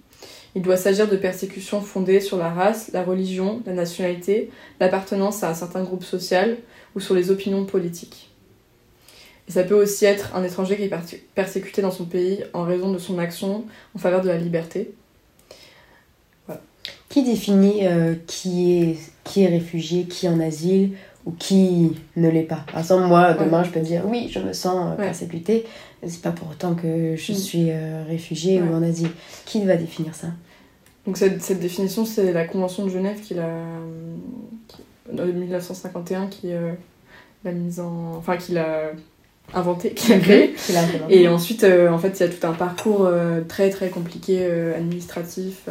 Il 0.54 0.62
doit 0.62 0.78
s'agir 0.78 1.10
de 1.10 1.16
persécutions 1.16 1.82
fondées 1.82 2.20
sur 2.20 2.38
la 2.38 2.48
race, 2.48 2.92
la 2.94 3.02
religion, 3.02 3.62
la 3.66 3.74
nationalité, 3.74 4.50
l'appartenance 4.80 5.42
à 5.42 5.50
un 5.50 5.54
certain 5.54 5.82
groupe 5.82 6.02
social 6.02 6.56
ou 6.94 7.00
sur 7.00 7.14
les 7.14 7.30
opinions 7.30 7.66
politiques. 7.66 8.30
Et 9.48 9.52
ça 9.52 9.64
peut 9.64 9.74
aussi 9.74 10.06
être 10.06 10.34
un 10.34 10.42
étranger 10.42 10.76
qui 10.76 10.84
est 10.84 11.24
persécuté 11.34 11.82
dans 11.82 11.90
son 11.90 12.06
pays 12.06 12.42
en 12.54 12.62
raison 12.62 12.90
de 12.90 12.96
son 12.96 13.18
action 13.18 13.66
en 13.94 13.98
faveur 13.98 14.22
de 14.22 14.28
la 14.28 14.38
liberté. 14.38 14.94
Qui 17.12 17.24
définit 17.24 17.86
euh, 17.86 18.14
qui, 18.26 18.72
est, 18.72 18.96
qui 19.22 19.42
est 19.42 19.48
réfugié, 19.48 20.04
qui 20.04 20.24
est 20.24 20.30
en 20.30 20.40
asile 20.40 20.92
ou 21.26 21.32
qui 21.32 21.92
ne 22.16 22.30
l'est 22.30 22.44
pas? 22.44 22.64
Par 22.72 22.80
exemple, 22.80 23.06
moi, 23.06 23.34
demain, 23.34 23.62
je 23.64 23.68
peux 23.68 23.80
dire 23.80 24.04
oui, 24.06 24.30
je 24.32 24.38
me 24.38 24.54
sens 24.54 24.92
euh, 24.92 24.96
persécuté, 24.96 25.66
mais 26.00 26.08
c'est 26.08 26.22
pas 26.22 26.32
pour 26.32 26.48
autant 26.48 26.74
que 26.74 27.14
je 27.14 27.32
mm. 27.32 27.34
suis 27.34 27.66
euh, 27.68 28.02
réfugié 28.08 28.62
ou 28.62 28.72
en 28.72 28.82
asile. 28.82 29.10
Qui 29.44 29.62
va 29.66 29.76
définir 29.76 30.14
ça? 30.14 30.28
Donc, 31.06 31.18
cette, 31.18 31.42
cette 31.42 31.60
définition, 31.60 32.06
c'est 32.06 32.32
la 32.32 32.46
Convention 32.46 32.86
de 32.86 32.90
Genève 32.90 33.20
qui 33.20 33.34
l'a. 33.34 33.58
de 35.12 35.32
1951 35.32 36.28
qui 36.28 36.48
l'a 37.44 37.52
mise 37.52 37.78
en. 37.78 38.14
Enfin, 38.16 38.38
qui 38.38 38.52
l'a 38.52 38.92
inventé, 39.54 39.92
qui 39.94 40.12
a 40.12 40.18
créé. 40.18 40.54
Et 41.08 41.28
ensuite, 41.28 41.64
euh, 41.64 41.90
en 41.90 41.98
fait, 41.98 42.18
il 42.18 42.20
y 42.20 42.26
a 42.26 42.28
tout 42.28 42.46
un 42.46 42.52
parcours 42.52 43.04
euh, 43.04 43.42
très 43.46 43.70
très 43.70 43.88
compliqué, 43.90 44.38
euh, 44.40 44.76
administratif, 44.76 45.68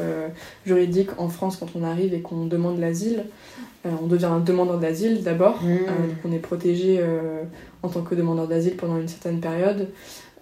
juridique 0.65 1.09
en 1.17 1.29
France 1.29 1.57
quand 1.57 1.69
on 1.75 1.83
arrive 1.83 2.13
et 2.13 2.21
qu'on 2.21 2.45
demande 2.45 2.79
l'asile. 2.79 3.25
on 3.85 4.07
devient 4.07 4.25
un 4.25 4.39
demandeur 4.39 4.79
d'asile 4.79 5.23
d'abord, 5.23 5.61
mmh. 5.63 5.77
donc 5.77 6.17
on 6.25 6.31
est 6.31 6.39
protégé 6.39 7.03
en 7.83 7.89
tant 7.89 8.01
que 8.01 8.15
demandeur 8.15 8.47
d'asile 8.47 8.75
pendant 8.75 8.97
une 8.97 9.07
certaine 9.07 9.39
période. 9.39 9.87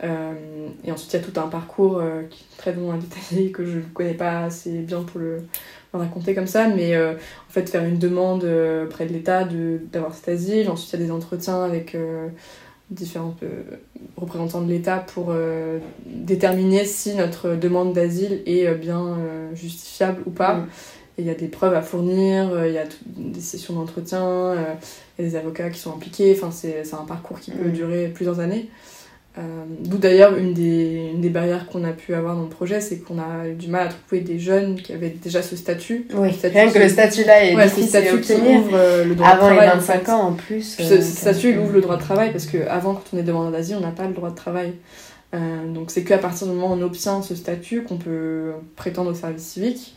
et 0.03 0.91
ensuite, 0.91 1.13
il 1.13 1.19
y 1.19 1.19
a 1.19 1.25
tout 1.25 1.39
un 1.39 1.47
parcours 1.47 2.01
qui 2.29 2.43
est 2.43 2.57
très 2.57 2.73
long 2.73 2.91
à 2.91 2.97
détailler, 2.97 3.51
que 3.51 3.65
je 3.65 3.77
ne 3.77 3.83
connais 3.93 4.13
pas 4.13 4.41
assez 4.45 4.79
bien 4.79 5.03
pour 5.03 5.19
le, 5.19 5.41
raconter 5.93 6.35
comme 6.35 6.47
ça, 6.47 6.67
mais 6.67 6.97
en 6.97 7.15
fait, 7.49 7.69
faire 7.69 7.83
une 7.83 7.97
demande 7.97 8.45
près 8.89 9.05
de 9.05 9.13
l'État 9.13 9.47
d'avoir 9.91 10.13
cet 10.13 10.29
asile. 10.29 10.69
Ensuite, 10.69 10.93
il 10.93 10.99
y 10.99 11.03
a 11.03 11.05
des 11.05 11.11
entretiens 11.11 11.63
avec 11.63 11.95
différents 12.89 13.35
euh, 13.43 13.63
représentants 14.17 14.61
de 14.61 14.69
l'État 14.69 14.97
pour 14.97 15.27
euh, 15.29 15.79
déterminer 16.05 16.85
si 16.85 17.15
notre 17.15 17.55
demande 17.55 17.93
d'asile 17.93 18.41
est 18.45 18.67
euh, 18.67 18.73
bien 18.73 19.17
justifiable 19.53 20.23
ou 20.25 20.31
pas. 20.31 20.55
Mm. 20.55 20.67
Il 21.17 21.25
y 21.25 21.29
a 21.29 21.35
des 21.35 21.49
preuves 21.49 21.73
à 21.73 21.81
fournir, 21.81 22.65
il 22.65 22.71
y 22.71 22.77
a 22.77 22.85
des 23.05 23.41
sessions 23.41 23.73
d'entretien, 23.73 24.55
il 25.17 25.25
y 25.25 25.27
a 25.27 25.29
des 25.29 25.35
avocats 25.35 25.69
qui 25.69 25.77
sont 25.77 25.93
impliqués. 25.93 26.33
Enfin, 26.33 26.49
c'est 26.49 26.93
un 26.93 27.05
parcours 27.05 27.41
qui 27.41 27.51
peut 27.51 27.67
mm. 27.67 27.73
durer 27.73 28.07
plusieurs 28.07 28.39
années. 28.39 28.69
Euh, 29.39 29.63
D'où 29.79 29.97
d'ailleurs 29.97 30.37
une 30.37 30.53
des, 30.53 31.11
une 31.13 31.21
des 31.21 31.29
barrières 31.29 31.67
qu'on 31.67 31.83
a 31.85 31.91
pu 31.91 32.13
avoir 32.13 32.35
dans 32.35 32.43
le 32.43 32.49
projet, 32.49 32.81
c'est 32.81 32.97
qu'on 32.97 33.19
a 33.19 33.47
eu 33.47 33.53
du 33.53 33.69
mal 33.69 33.87
à 33.87 33.89
trouver 33.89 34.21
des 34.21 34.37
jeunes 34.37 34.75
qui 34.75 34.91
avaient 34.91 35.09
déjà 35.09 35.41
ce 35.41 35.55
statut. 35.55 36.07
Oui, 36.13 36.29
rien 36.43 36.69
que 36.69 36.79
le 36.79 36.89
statut-là 36.89 37.45
est 37.45 37.55
difficile 37.55 38.07
à 38.07 38.13
obtenir. 38.13 38.59
Ouvre, 38.59 38.75
euh, 38.75 39.05
le 39.05 39.15
droit 39.15 39.29
avant 39.29 39.49
de 39.49 39.55
travail, 39.55 39.69
les 39.69 39.79
25 39.79 40.09
ans 40.09 40.21
en 40.23 40.33
plus. 40.33 40.75
Ce, 40.77 40.93
euh, 40.93 41.01
statut, 41.01 41.51
il 41.51 41.59
ouvre 41.59 41.71
le 41.73 41.81
droit 41.81 41.95
de 41.95 42.01
travail 42.01 42.31
parce 42.31 42.47
qu'avant, 42.47 42.95
quand 42.95 43.03
on 43.13 43.17
est 43.17 43.23
demandeur 43.23 43.51
d'asile, 43.51 43.77
on 43.77 43.81
n'a 43.81 43.91
pas 43.91 44.07
le 44.07 44.13
droit 44.13 44.29
de 44.29 44.35
travail. 44.35 44.73
Euh, 45.33 45.71
donc 45.73 45.91
c'est 45.91 46.03
qu'à 46.03 46.17
partir 46.17 46.47
du 46.47 46.53
moment 46.53 46.73
où 46.73 46.77
on 46.77 46.81
obtient 46.81 47.21
ce 47.21 47.35
statut 47.35 47.83
qu'on 47.83 47.97
peut 47.97 48.51
prétendre 48.75 49.11
au 49.11 49.13
service 49.15 49.43
civique. 49.43 49.95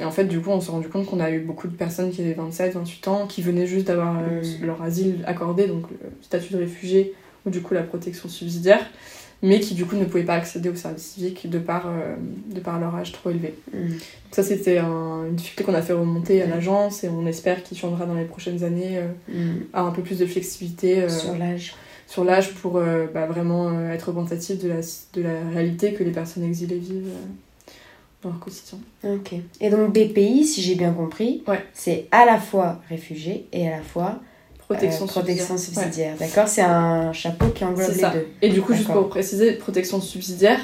Et 0.00 0.04
en 0.06 0.10
fait, 0.10 0.24
du 0.24 0.40
coup, 0.40 0.48
on 0.48 0.62
s'est 0.62 0.70
rendu 0.70 0.88
compte 0.88 1.04
qu'on 1.04 1.20
a 1.20 1.30
eu 1.30 1.40
beaucoup 1.40 1.68
de 1.68 1.76
personnes 1.76 2.10
qui 2.10 2.22
avaient 2.22 2.32
27, 2.32 2.72
28 2.72 3.08
ans, 3.08 3.26
qui 3.26 3.42
venaient 3.42 3.66
juste 3.66 3.88
d'avoir 3.88 4.14
leur 4.62 4.80
asile 4.80 5.22
accordé, 5.26 5.66
donc 5.66 5.82
le 5.90 5.98
statut 6.22 6.54
de 6.54 6.58
réfugié 6.60 7.12
du 7.50 7.62
coup 7.62 7.74
la 7.74 7.82
protection 7.82 8.28
subsidiaire, 8.28 8.84
mais 9.42 9.60
qui 9.60 9.74
du 9.74 9.84
coup 9.84 9.96
ne 9.96 10.04
pouvaient 10.04 10.24
pas 10.24 10.34
accéder 10.34 10.68
au 10.68 10.74
service 10.74 11.04
civique 11.04 11.48
de 11.48 11.58
par, 11.58 11.86
euh, 11.86 12.16
de 12.52 12.60
par 12.60 12.80
leur 12.80 12.94
âge 12.94 13.12
trop 13.12 13.30
élevé. 13.30 13.54
Mm. 13.72 13.88
Donc 13.88 13.98
ça 14.32 14.42
c'était 14.42 14.78
une 14.78 15.34
difficulté 15.34 15.64
qu'on 15.64 15.76
a 15.76 15.82
fait 15.82 15.92
remonter 15.92 16.42
à 16.42 16.46
mm. 16.46 16.50
l'agence 16.50 17.04
et 17.04 17.08
on 17.08 17.26
espère 17.26 17.62
qu'il 17.62 17.78
changera 17.78 18.06
dans 18.06 18.14
les 18.14 18.24
prochaines 18.24 18.64
années 18.64 18.98
euh, 18.98 19.08
mm. 19.28 19.66
à 19.72 19.82
un 19.82 19.90
peu 19.90 20.02
plus 20.02 20.18
de 20.18 20.26
flexibilité 20.26 21.02
euh, 21.02 21.08
sur 21.08 21.36
l'âge 21.36 21.74
sur 22.06 22.24
l'âge 22.24 22.54
pour 22.54 22.80
bah, 23.12 23.26
vraiment 23.26 23.90
être 23.90 24.08
représentatif 24.08 24.58
de 24.62 24.68
la, 24.68 24.80
de 25.12 25.20
la 25.20 25.50
réalité 25.52 25.92
que 25.92 26.02
les 26.02 26.10
personnes 26.10 26.42
exilées 26.42 26.78
vivent 26.78 27.12
dans 28.22 28.30
leur 28.30 28.40
quotidien. 28.40 28.78
Ok. 29.04 29.34
Et 29.60 29.68
donc 29.68 29.92
BPI, 29.92 30.46
si 30.46 30.62
j'ai 30.62 30.74
bien 30.74 30.94
compris, 30.94 31.42
ouais. 31.46 31.62
c'est 31.74 32.06
à 32.10 32.24
la 32.24 32.38
fois 32.38 32.80
réfugié 32.88 33.46
et 33.52 33.68
à 33.68 33.76
la 33.76 33.82
fois 33.82 34.20
Protection, 34.68 35.04
euh, 35.04 35.08
protection 35.08 35.56
subsidiaire. 35.56 36.14
D'accord 36.18 36.46
C'est 36.46 36.60
un 36.60 37.12
chapeau 37.14 37.46
qui 37.54 37.64
englobe 37.64 37.88
les 37.88 38.02
deux. 38.02 38.26
Et 38.42 38.50
du 38.50 38.60
coup, 38.60 38.74
juste 38.74 38.90
pour 38.90 39.08
préciser, 39.08 39.52
protection 39.52 39.98
subsidiaire, 40.00 40.60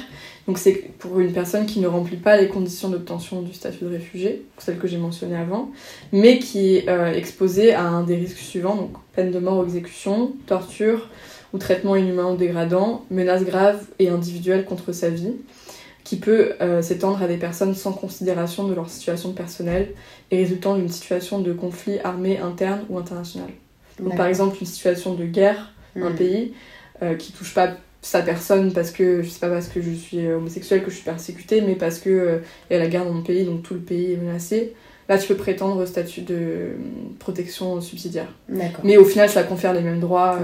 donc 0.47 0.59
c'est 0.59 0.73
pour 0.99 1.19
une 1.19 1.33
personne 1.33 1.65
qui 1.65 1.79
ne 1.79 1.87
remplit 1.87 2.17
pas 2.17 2.37
les 2.37 2.47
conditions 2.47 2.89
d'obtention 2.89 3.41
du 3.41 3.51
statut 3.51 3.83
de 3.83 3.89
réfugié, 3.89 4.45
celle 4.59 4.77
que 4.77 4.87
j'ai 4.87 4.97
mentionnée 4.97 5.35
avant, 5.35 5.71
mais 6.11 6.37
qui 6.37 6.75
est 6.75 6.87
euh, 6.87 7.11
exposée 7.13 7.73
à 7.73 7.81
un 7.81 8.03
des 8.03 8.15
risques 8.15 8.37
suivants, 8.37 8.75
donc 8.75 8.91
peine 9.13 9.31
de 9.31 9.39
mort 9.39 9.57
ou 9.57 9.63
exécution, 9.63 10.33
torture 10.45 11.09
ou 11.51 11.57
traitement 11.57 11.95
inhumain 11.95 12.31
ou 12.31 12.37
dégradant, 12.37 13.05
menaces 13.09 13.43
graves 13.43 13.85
et 13.97 14.09
individuelles 14.09 14.65
contre 14.65 14.91
sa 14.91 15.09
vie, 15.09 15.33
qui 16.03 16.17
peut 16.17 16.53
euh, 16.61 16.83
s'étendre 16.83 17.23
à 17.23 17.27
des 17.27 17.37
personnes 17.37 17.73
sans 17.73 17.91
considération 17.91 18.67
de 18.67 18.75
leur 18.75 18.87
situation 18.87 19.33
personnelle 19.33 19.93
et 20.29 20.37
résultant 20.37 20.75
d'une 20.75 20.89
situation 20.89 21.39
de 21.39 21.53
conflit 21.53 21.97
armé 22.03 22.37
interne 22.37 22.81
ou 22.89 22.99
international. 22.99 23.49
Donc, 23.99 24.15
par 24.15 24.27
exemple, 24.27 24.57
une 24.59 24.67
situation 24.67 25.13
de 25.13 25.25
guerre 25.25 25.73
dans 25.95 26.07
un 26.07 26.09
mm. 26.11 26.15
pays 26.15 26.53
euh, 27.01 27.15
qui 27.15 27.31
touche 27.31 27.53
pas 27.53 27.75
sa 28.01 28.21
personne 28.21 28.71
parce 28.71 28.91
que 28.91 29.23
je 29.23 29.29
sais 29.29 29.39
pas 29.39 29.49
parce 29.49 29.67
que 29.67 29.81
je 29.81 29.89
suis 29.91 30.27
homosexuelle 30.27 30.83
que 30.83 30.91
je 30.91 30.95
suis 30.95 31.03
persécutée 31.03 31.61
mais 31.61 31.73
parce 31.73 31.97
que 31.97 32.41
il 32.69 32.73
y 32.73 32.75
a 32.75 32.79
la 32.79 32.87
guerre 32.87 33.03
dans 33.03 33.13
mon 33.13 33.23
pays 33.23 33.45
donc 33.45 33.63
tout 33.63 33.73
le 33.73 33.79
pays 33.79 34.13
est 34.13 34.17
menacé. 34.17 34.73
Là 35.09 35.17
tu 35.17 35.27
peux 35.27 35.35
prétendre 35.35 35.81
au 35.81 35.85
statut 35.87 36.21
de 36.21 36.73
protection 37.17 37.81
subsidiaire. 37.81 38.27
Mais 38.83 38.97
au 38.97 39.05
final 39.05 39.27
ça 39.27 39.41
confère 39.43 39.73
les 39.73 39.81
mêmes 39.81 39.99
droits 39.99 40.37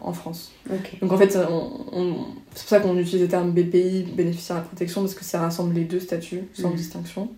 en 0.00 0.12
France. 0.12 0.52
Donc 1.00 1.12
en 1.12 1.16
fait 1.16 1.30
c'est 1.30 1.44
pour 1.44 2.34
ça 2.54 2.80
qu'on 2.80 2.98
utilise 2.98 3.22
le 3.22 3.28
terme 3.28 3.52
BPI 3.52 4.06
bénéficiaire 4.16 4.56
de 4.56 4.62
la 4.62 4.66
protection 4.66 5.02
parce 5.02 5.14
que 5.14 5.24
ça 5.24 5.40
rassemble 5.40 5.74
les 5.74 5.84
deux 5.84 6.00
statuts 6.00 6.48
sans 6.54 6.70
mm. 6.70 6.74
distinction 6.74 7.28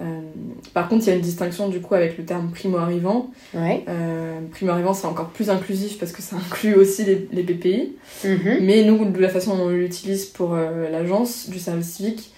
euh, 0.00 0.20
par 0.74 0.88
contre, 0.88 1.04
il 1.04 1.08
y 1.08 1.12
a 1.12 1.14
une 1.14 1.22
distinction 1.22 1.68
du 1.68 1.80
coup 1.80 1.94
avec 1.94 2.18
le 2.18 2.24
terme 2.24 2.50
primo-arrivant. 2.50 3.30
Euh, 3.54 4.40
primo-arrivant, 4.50 4.94
c'est 4.94 5.06
encore 5.06 5.28
plus 5.28 5.50
inclusif 5.50 5.98
parce 5.98 6.12
que 6.12 6.22
ça 6.22 6.36
inclut 6.46 6.74
aussi 6.74 7.04
les, 7.04 7.28
les 7.32 7.42
BPI. 7.42 7.96
Mhm. 8.24 8.58
Mais 8.62 8.84
nous, 8.84 9.04
de 9.04 9.20
la 9.20 9.28
façon 9.28 9.56
dont 9.56 9.64
on 9.64 9.70
l'utilise 9.70 10.26
pour 10.26 10.54
euh, 10.54 10.90
l'agence 10.90 11.48
du 11.48 11.58
service 11.58 11.88
civique, 11.92 12.32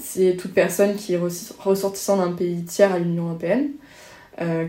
c'est 0.00 0.36
toute 0.36 0.52
personne 0.52 0.96
qui 0.96 1.14
est 1.14 1.20
ressortissant 1.60 2.16
d'un 2.16 2.32
pays 2.32 2.64
tiers 2.64 2.92
à 2.92 2.98
l'Union 2.98 3.26
européenne. 3.28 3.68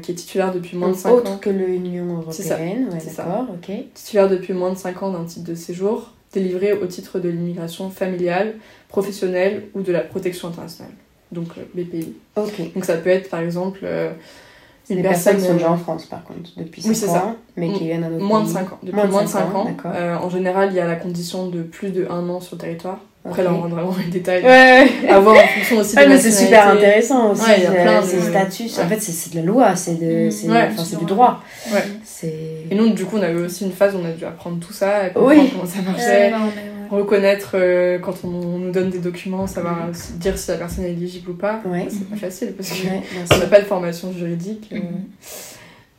qui 0.04 0.12
est 0.12 0.16
titulaire 0.16 0.54
depuis 0.54 0.78
moins 0.78 0.90
de 0.92 0.96
5 0.96 1.12
autre 1.12 1.32
ans. 1.32 1.38
que 1.40 1.50
l'Union 1.50 2.18
européenne, 2.18 2.88
ça. 3.00 3.48
ok. 3.52 3.76
Titulaire 3.96 4.30
depuis 4.30 4.54
moins 4.54 4.72
de 4.72 4.78
5 4.78 5.02
ans 5.02 5.12
d'un 5.12 5.26
titre 5.26 5.50
de 5.50 5.56
séjour, 5.56 6.14
délivré 6.34 6.74
au 6.74 6.86
titre 6.86 7.18
de 7.18 7.30
l'immigration 7.30 7.90
familiale, 7.90 8.58
professionnelle 8.90 9.64
ou 9.74 9.82
de 9.82 9.92
la 9.92 10.02
protection 10.02 10.50
internationale 10.50 10.92
donc 11.32 11.48
euh, 11.58 11.64
BPI. 11.74 12.14
Ok. 12.36 12.74
Donc 12.74 12.86
ça 12.86 12.98
peut 12.98 13.10
être 13.10 13.30
par 13.30 13.42
exemple 13.42 13.80
euh, 13.84 14.12
une 14.90 15.02
personne 15.02 15.38
qui 15.38 15.44
sont 15.44 15.54
déjà 15.54 15.72
en 15.72 15.78
France 15.78 16.06
par 16.06 16.24
contre 16.24 16.52
depuis 16.58 16.82
5 16.82 16.90
oui, 16.90 17.10
ans, 17.10 17.14
ça. 17.14 17.36
mais 17.56 17.72
qui 17.74 17.86
viennent 17.86 18.04
à 18.04 18.10
notre 18.10 18.24
Moins 18.24 18.44
de 18.44 18.50
5 18.50 18.74
ans. 18.74 18.80
Depuis 18.82 18.96
moins, 19.08 19.24
de 19.24 19.28
5 19.28 19.56
ans. 19.56 19.68
Euh, 19.86 20.16
en 20.16 20.30
général, 20.30 20.70
il 20.72 20.76
y 20.76 20.80
a 20.80 20.88
la 20.88 20.96
condition 20.96 21.48
de 21.48 21.62
plus 21.62 21.90
de 21.92 22.08
1 22.10 22.30
an 22.30 22.40
sur 22.40 22.56
le 22.56 22.62
territoire. 22.62 23.00
Après, 23.26 23.44
là, 23.44 23.52
on 23.54 23.62
rentre 23.62 23.76
vraiment 23.76 23.92
dans 23.92 23.98
les 23.98 24.06
détails. 24.06 24.44
Ouais, 24.44 24.88
À 25.10 25.20
voir 25.20 25.36
en 25.36 25.48
fonction 25.48 25.78
aussi 25.80 25.96
de 25.96 26.02
la 26.02 26.08
mais 26.08 26.18
c'est 26.18 26.32
super 26.32 26.70
intéressant 26.70 27.32
aussi. 27.32 27.44
il 27.58 27.64
y 27.64 27.68
a 27.68 27.72
plein 27.72 28.02
de 28.02 28.06
statuts. 28.06 28.82
En 28.82 28.88
fait, 28.88 29.00
c'est 29.00 29.32
de 29.32 29.36
la 29.36 29.42
loi, 29.42 29.76
c'est 29.76 29.96
de, 29.96 30.30
mm. 30.30 30.98
du 31.00 31.06
droit. 31.06 31.44
Et 32.24 32.76
nous, 32.76 32.90
du 32.92 33.06
coup, 33.06 33.18
on 33.18 33.22
avait 33.22 33.42
aussi 33.42 33.66
une 33.66 33.74
phase 33.74 33.94
où 33.94 34.00
on 34.00 34.06
a 34.06 34.12
dû 34.12 34.26
apprendre 34.26 34.58
tout 34.66 34.74
ça, 34.74 35.08
et 35.08 35.14
comprendre 35.14 35.44
comment 35.52 35.66
ça 35.66 35.82
marchait 35.82 36.32
reconnaître 36.90 37.52
euh, 37.54 38.00
quand 38.00 38.24
on, 38.24 38.58
nous 38.58 38.72
donne 38.72 38.90
des 38.90 39.00
documents, 39.00 39.48
savoir 39.48 39.90
dire 40.16 40.38
si 40.38 40.50
la 40.52 40.58
personne 40.58 40.86
est 40.86 40.92
éligible 40.92 41.32
ou 41.32 41.34
pas. 41.36 41.62
C'est 41.90 42.10
pas 42.10 42.16
facile 42.16 42.54
parce 42.54 42.72
qu'on 42.72 43.38
n'a 43.38 43.46
pas 43.46 43.60
de 43.60 43.66
formation 43.66 44.12
juridique. 44.12 44.70
Euh. 44.72 44.78
Mhm. 44.78 45.04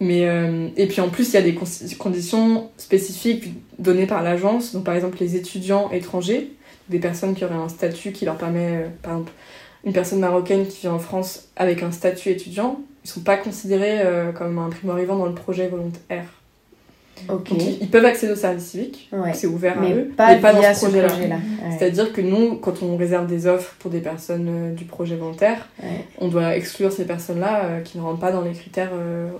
Mais, 0.02 0.26
euh, 0.26 0.68
et 0.76 0.86
puis 0.86 1.02
en 1.02 1.10
plus, 1.10 1.28
il 1.28 1.34
y 1.34 1.36
a 1.36 1.42
des 1.42 1.54
conditions 1.98 2.70
spécifiques 2.78 3.52
données 3.78 4.06
par 4.06 4.22
l'agence. 4.22 4.72
Donc 4.72 4.84
par 4.84 4.94
exemple, 4.94 5.18
les 5.20 5.36
étudiants 5.36 5.90
étrangers, 5.90 6.52
des 6.88 6.98
personnes 6.98 7.34
qui 7.34 7.44
auraient 7.44 7.54
un 7.54 7.68
statut 7.68 8.12
qui 8.12 8.24
leur 8.24 8.36
permet, 8.36 8.86
par 9.02 9.12
exemple, 9.12 9.32
une 9.84 9.92
personne 9.92 10.20
marocaine 10.20 10.66
qui 10.66 10.80
vient 10.82 10.94
en 10.94 10.98
France 10.98 11.48
avec 11.56 11.82
un 11.82 11.92
statut 11.92 12.30
étudiant, 12.30 12.80
ils 13.04 13.10
sont 13.10 13.20
pas 13.20 13.36
considérés 13.36 14.02
comme 14.34 14.58
un 14.58 14.68
primo-arrivant 14.68 15.16
dans 15.16 15.26
le 15.26 15.34
projet 15.34 15.68
volontaire 15.68 16.39
ils 17.80 17.88
peuvent 17.88 18.04
accéder 18.04 18.32
au 18.32 18.36
service 18.36 18.64
civique, 18.64 19.10
c'est 19.34 19.46
ouvert 19.46 19.80
à 19.80 19.90
eux, 19.90 20.12
mais 20.18 20.36
pas 20.40 20.52
dans 20.52 20.74
ce 20.74 20.86
projet-là. 20.86 21.38
C'est-à-dire 21.78 22.12
que 22.12 22.20
nous, 22.20 22.56
quand 22.56 22.82
on 22.82 22.96
réserve 22.96 23.26
des 23.26 23.46
offres 23.46 23.74
pour 23.78 23.90
des 23.90 24.00
personnes 24.00 24.48
euh, 24.48 24.74
du 24.74 24.84
projet 24.84 25.16
volontaire, 25.16 25.68
on 26.18 26.28
doit 26.28 26.56
exclure 26.56 26.92
ces 26.92 27.04
personnes-là 27.04 27.64
euh, 27.64 27.80
qui 27.80 27.98
ne 27.98 28.02
rentrent 28.02 28.20
pas 28.20 28.32
dans 28.32 28.42
les 28.42 28.52
critères 28.52 28.90
euh, 28.92 29.30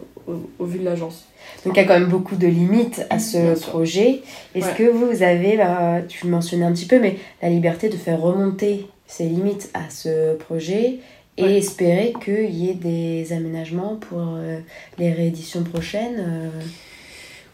au, 0.59 0.65
vu 0.65 0.79
de 0.79 0.85
l'agence. 0.85 1.27
Donc 1.65 1.77
il 1.77 1.81
y 1.81 1.85
a 1.85 1.87
quand 1.87 1.99
même 1.99 2.09
beaucoup 2.09 2.37
de 2.37 2.47
limites 2.47 3.05
à 3.11 3.19
ce 3.19 3.59
projet. 3.61 4.23
Est-ce 4.55 4.75
que 4.75 4.89
vous 4.89 5.23
avez, 5.23 5.57
bah, 5.57 6.01
tu 6.09 6.27
le 6.27 6.31
mentionnais 6.31 6.65
un 6.65 6.73
petit 6.73 6.87
peu, 6.87 6.99
mais 6.99 7.17
la 7.43 7.49
liberté 7.49 7.89
de 7.89 7.97
faire 7.97 8.21
remonter 8.21 8.87
ces 9.07 9.25
limites 9.25 9.71
à 9.75 9.91
ce 9.91 10.35
projet 10.37 10.99
et 11.37 11.57
espérer 11.57 12.13
qu'il 12.23 12.51
y 12.51 12.71
ait 12.71 12.75
des 12.75 13.33
aménagements 13.33 13.97
pour 13.97 14.37
les 14.99 15.13
rééditions 15.13 15.65
prochaines 15.65 16.51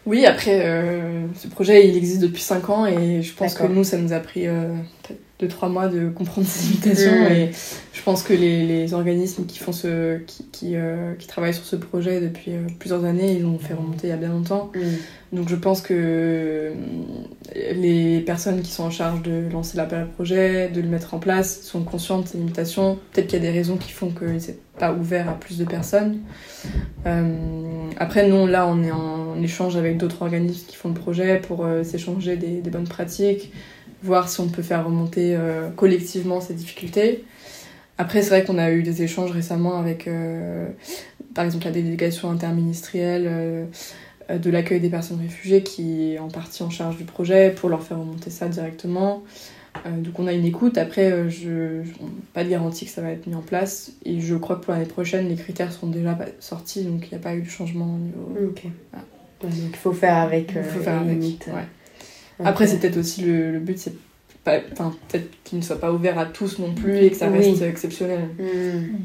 oui, 0.07 0.25
après, 0.25 0.65
euh, 0.65 1.27
ce 1.35 1.49
projet, 1.49 1.85
il 1.85 1.97
existe 1.97 2.21
depuis 2.21 2.41
5 2.41 2.69
ans 2.69 2.85
et 2.85 3.21
je 3.21 3.33
pense 3.33 3.53
que 3.53 3.67
nous, 3.67 3.83
ça 3.83 3.97
nous 3.97 4.13
a 4.13 4.21
pris 4.21 4.47
euh, 4.47 4.69
peut-être 5.03 5.19
2-3 5.41 5.69
mois 5.69 5.87
de 5.87 6.09
comprendre 6.09 6.47
ces 6.47 6.67
limitations. 6.67 7.11
Mm. 7.11 7.31
Et 7.31 7.51
je 7.93 8.01
pense 8.03 8.23
que 8.23 8.33
les, 8.33 8.65
les, 8.65 8.93
organismes 8.93 9.45
qui, 9.45 9.59
font 9.59 9.71
ce, 9.71 10.17
qui, 10.19 10.45
qui, 10.51 10.75
euh, 10.75 11.13
qui, 11.15 11.27
travaillent 11.27 11.53
sur 11.53 11.65
ce 11.65 11.75
projet 11.75 12.21
depuis 12.21 12.51
plusieurs 12.79 13.05
années, 13.05 13.33
ils 13.33 13.43
l'ont 13.43 13.59
fait 13.59 13.73
remonter 13.73 14.07
il 14.07 14.09
y 14.09 14.13
a 14.13 14.17
bien 14.17 14.29
longtemps. 14.29 14.71
Mm. 14.75 15.35
Donc 15.37 15.49
je 15.49 15.55
pense 15.55 15.81
que 15.81 16.71
les 17.53 18.21
personnes 18.21 18.61
qui 18.61 18.71
sont 18.71 18.83
en 18.83 18.91
charge 18.91 19.21
de 19.23 19.43
lancer 19.51 19.77
l'appel 19.77 19.99
à 19.99 20.05
projet, 20.05 20.69
de 20.69 20.81
le 20.81 20.87
mettre 20.87 21.13
en 21.13 21.19
place, 21.19 21.61
sont 21.61 21.83
conscientes 21.83 22.23
de 22.23 22.29
ces 22.29 22.37
limitations. 22.37 22.97
Peut-être 23.11 23.27
qu'il 23.27 23.43
y 23.43 23.47
a 23.47 23.51
des 23.51 23.57
raisons 23.57 23.77
qui 23.77 23.91
font 23.91 24.09
que 24.11 24.39
c'est 24.39 24.57
pas 24.77 24.93
ouvert 24.93 25.29
à 25.29 25.33
plus 25.33 25.57
de 25.57 25.65
personnes. 25.65 26.19
Euh, 27.05 27.89
après, 27.97 28.27
nous, 28.27 28.47
là, 28.47 28.67
on 28.67 28.83
est 28.83 28.91
en 28.91 29.41
échange 29.41 29.75
avec 29.75 29.97
d'autres 29.97 30.21
organismes 30.21 30.65
qui 30.67 30.75
font 30.75 30.89
le 30.89 30.95
projet 30.95 31.39
pour 31.39 31.65
euh, 31.65 31.83
s'échanger 31.83 32.37
des, 32.37 32.69
bonnes 32.69 32.87
pratiques, 32.87 33.51
voir 34.03 34.29
si 34.29 34.39
on 34.39 34.47
peut 34.47 34.61
faire 34.61 34.85
remonter 34.85 35.35
euh, 35.35 35.69
collectivement 35.69 36.41
ces 36.41 36.53
difficultés. 36.53 37.23
Après, 37.97 38.21
c'est 38.21 38.29
vrai 38.29 38.43
qu'on 38.43 38.57
a 38.57 38.71
eu 38.71 38.83
des 38.83 39.01
échanges 39.01 39.31
récemment 39.31 39.79
avec, 39.79 40.07
par 41.33 41.45
exemple, 41.45 41.65
la 41.65 41.71
délégation 41.71 42.29
interministérielle 42.29 43.67
de 44.29 44.49
l'accueil 44.51 44.79
des 44.79 44.89
personnes 44.89 45.19
réfugiées 45.19 45.63
qui 45.63 46.13
est 46.13 46.19
en 46.19 46.27
partie 46.27 46.61
en 46.61 46.69
charge 46.69 46.97
du 46.97 47.05
projet 47.05 47.49
pour 47.49 47.69
leur 47.69 47.81
faire 47.81 47.97
remonter 47.97 48.29
ça 48.29 48.49
directement. 48.49 49.23
Euh, 49.85 50.01
donc 50.01 50.19
on 50.19 50.27
a 50.27 50.33
une 50.33 50.45
écoute. 50.45 50.77
Après, 50.77 51.11
euh, 51.11 51.29
je, 51.29 51.83
pas 52.33 52.43
de 52.43 52.49
garantie 52.49 52.85
que 52.85 52.91
ça 52.91 53.01
va 53.01 53.11
être 53.11 53.27
mis 53.27 53.35
en 53.35 53.41
place. 53.41 53.91
Et 54.05 54.19
je 54.19 54.35
crois 54.35 54.57
que 54.57 54.65
pour 54.65 54.73
l'année 54.73 54.85
prochaine, 54.85 55.27
les 55.27 55.35
critères 55.35 55.71
sont 55.71 55.87
déjà 55.87 56.17
sortis, 56.39 56.83
donc 56.83 57.07
il 57.07 57.09
n'y 57.09 57.17
a 57.17 57.23
pas 57.23 57.35
eu 57.35 57.41
de 57.41 57.49
changement 57.49 57.95
au 57.95 57.97
niveau. 57.97 58.49
Ok. 58.49 58.63
Donc 59.41 59.51
il 59.55 59.75
faut 59.75 59.93
faire 59.93 60.17
avec. 60.17 60.51
il 60.55 60.63
faut 60.63 60.79
faire 60.79 60.99
avec. 60.99 61.19
Après, 62.43 62.67
c'est 62.67 62.77
peut-être 62.77 62.97
aussi 62.97 63.21
le, 63.23 63.59
but, 63.59 63.77
c'est 63.79 63.95
peut-être 64.43 65.43
qu'il 65.43 65.59
ne 65.59 65.63
soit 65.63 65.79
pas 65.79 65.91
ouvert 65.91 66.17
à 66.17 66.25
tous 66.25 66.59
non 66.59 66.73
plus 66.73 66.97
et 66.97 67.09
que 67.09 67.17
ça 67.17 67.29
reste 67.29 67.61
exceptionnel. 67.61 68.29
Mm. 68.39 68.97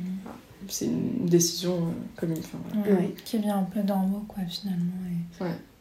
C'est 0.69 0.85
une 0.85 1.27
décision 1.27 1.75
euh, 1.75 2.21
commune. 2.21 2.39
Qui 3.25 3.39
vient 3.39 3.59
un 3.59 3.65
peu 3.65 3.81
d'en 3.81 4.05
haut, 4.05 4.25
quoi, 4.29 4.45
finalement. 4.49 4.93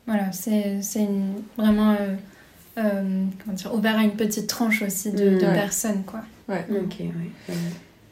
Voilà, 0.08 0.32
c'est 0.32 0.80
vraiment 1.58 1.96
euh, 2.78 3.26
comment 3.44 3.56
dire, 3.56 3.74
ouvert 3.74 3.98
à 3.98 4.04
une 4.04 4.16
petite 4.16 4.48
tranche 4.48 4.82
aussi 4.82 5.12
de, 5.12 5.38
personnes. 5.40 6.04
Quoi. 6.06 6.22
Ouais. 6.48 6.66
Ok, 6.70 7.00
ouais. 7.00 7.56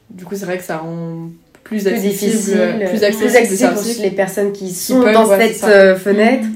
Du 0.10 0.25
coup, 0.25 0.36
c'est 0.36 0.45
vrai 0.45 0.58
que 0.58 0.63
ça 0.63 0.80
rend 0.80 1.30
plus, 1.63 1.88
accessible, 1.88 2.58
plus 2.89 3.04
accessible, 3.04 3.73
pour 3.73 3.84
les 4.02 4.12
personnes 4.12 4.52
qui 4.52 4.73
sont 4.73 5.02
dans 5.02 5.28
cette 5.28 5.63
euh, 5.63 5.95
fenêtre. 5.95 6.47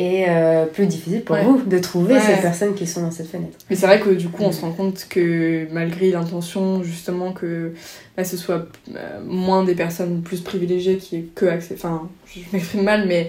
Et 0.00 0.26
euh, 0.28 0.66
plus 0.66 0.86
difficile 0.86 1.22
pour 1.22 1.34
vous 1.36 1.62
de 1.64 1.78
trouver 1.80 2.20
ces 2.20 2.40
personnes 2.40 2.74
qui 2.74 2.86
sont 2.86 3.02
dans 3.02 3.10
cette 3.10 3.26
fenêtre. 3.26 3.58
Mais 3.68 3.74
c'est 3.74 3.86
vrai 3.86 3.98
que 3.98 4.10
du 4.10 4.28
coup, 4.28 4.44
on 4.44 4.52
se 4.52 4.60
rend 4.60 4.70
compte 4.70 5.06
que 5.10 5.66
malgré 5.72 6.12
l'intention, 6.12 6.84
justement, 6.84 7.32
que 7.32 7.72
là, 8.16 8.22
ce 8.22 8.36
soit 8.36 8.68
moins 9.26 9.64
des 9.64 9.74
personnes 9.74 10.22
plus 10.22 10.40
privilégiées 10.40 10.98
qui 10.98 11.16
est 11.16 11.24
que 11.34 11.46
accès. 11.46 11.74
Enfin, 11.74 12.08
je 12.26 12.40
m'exprime 12.52 12.84
mal, 12.84 13.08
mais 13.08 13.28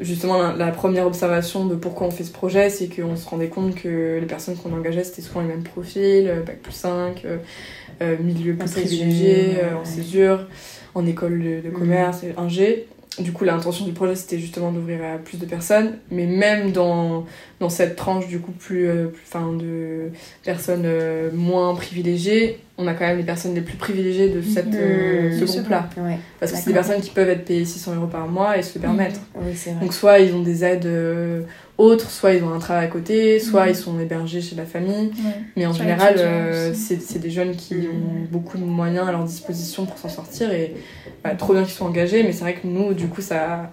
justement 0.00 0.52
la, 0.52 0.70
première 0.72 1.06
observation 1.06 1.64
de 1.64 1.74
pourquoi 1.74 2.06
on 2.06 2.10
fait 2.10 2.24
ce 2.24 2.32
projet, 2.32 2.68
c'est 2.68 2.88
qu'on 2.88 3.16
se 3.16 3.26
rendait 3.26 3.48
compte 3.48 3.74
que 3.74 4.18
les 4.20 4.26
personnes 4.26 4.56
qu'on 4.56 4.74
engageait, 4.74 5.04
c'était 5.04 5.22
souvent 5.22 5.40
les 5.40 5.48
mêmes 5.48 5.62
profils, 5.62 6.28
euh, 6.28 6.42
Bac 6.42 6.58
plus 6.58 6.72
5, 6.72 7.24
euh, 7.24 7.38
euh, 8.02 8.16
milieu 8.20 8.54
plus 8.54 8.70
privilégié, 8.70 9.56
en 9.80 9.84
césure, 9.84 10.46
en 10.94 11.06
école 11.06 11.42
de, 11.42 11.60
de 11.66 11.70
commerce, 11.70 12.22
mm. 12.22 12.40
ingé 12.40 12.86
du 13.18 13.32
coup, 13.32 13.44
l'intention 13.44 13.84
du 13.84 13.92
projet, 13.92 14.16
c'était 14.16 14.38
justement 14.38 14.72
d'ouvrir 14.72 15.04
à 15.04 15.18
plus 15.18 15.38
de 15.38 15.46
personnes, 15.46 15.98
mais 16.10 16.26
même 16.26 16.72
dans, 16.72 17.24
cette 17.68 17.96
tranche, 17.96 18.26
du 18.26 18.40
coup, 18.40 18.52
plus, 18.52 18.88
euh, 18.88 19.08
fin, 19.24 19.52
de 19.52 20.10
personnes 20.42 20.84
euh, 20.84 21.30
moins 21.32 21.74
privilégiées, 21.74 22.60
on 22.76 22.86
a 22.86 22.94
quand 22.94 23.06
même 23.06 23.18
les 23.18 23.24
personnes 23.24 23.54
les 23.54 23.60
plus 23.60 23.76
privilégiées 23.76 24.28
de 24.28 24.42
cette, 24.42 24.66
mmh, 24.66 24.76
euh, 24.76 25.38
ce 25.38 25.44
groupe-là. 25.44 25.88
Parce 26.40 26.52
que 26.52 26.58
c'est 26.58 26.66
des 26.66 26.72
personnes 26.72 27.00
qui 27.00 27.10
peuvent 27.10 27.28
être 27.28 27.44
payées 27.44 27.64
600 27.64 27.94
euros 27.94 28.06
par 28.06 28.26
mois 28.26 28.58
et 28.58 28.62
se 28.62 28.76
le 28.76 28.82
permettre. 28.82 29.20
Donc, 29.80 29.92
soit 29.92 30.18
ils 30.18 30.34
ont 30.34 30.42
des 30.42 30.64
aides 30.64 30.88
autres, 31.78 32.10
soit 32.10 32.34
ils 32.34 32.42
ont 32.42 32.52
un 32.52 32.58
travail 32.58 32.86
à 32.86 32.88
côté, 32.88 33.38
soit 33.38 33.66
mmh. 33.66 33.70
ils 33.70 33.76
sont 33.76 34.00
hébergés 34.00 34.40
chez 34.40 34.56
la 34.56 34.64
famille. 34.64 35.12
Mais 35.56 35.66
en 35.66 35.72
général, 35.72 36.16
c'est 36.74 37.18
des 37.18 37.30
jeunes 37.30 37.54
qui 37.54 37.74
mmh. 37.74 37.86
ont 37.86 38.26
beaucoup 38.30 38.58
de 38.58 38.64
moyens 38.64 39.08
à 39.08 39.12
leur 39.12 39.24
disposition 39.24 39.86
pour 39.86 39.98
s'en 39.98 40.08
sortir 40.08 40.52
et 40.52 40.74
bah, 41.22 41.34
trop 41.36 41.52
bien 41.52 41.62
qu'ils 41.62 41.72
soient 41.72 41.86
engagés, 41.86 42.22
mais 42.22 42.32
c'est 42.32 42.42
vrai 42.42 42.54
que 42.54 42.66
nous, 42.66 42.92
du 42.92 43.06
coup, 43.06 43.22
ça, 43.22 43.70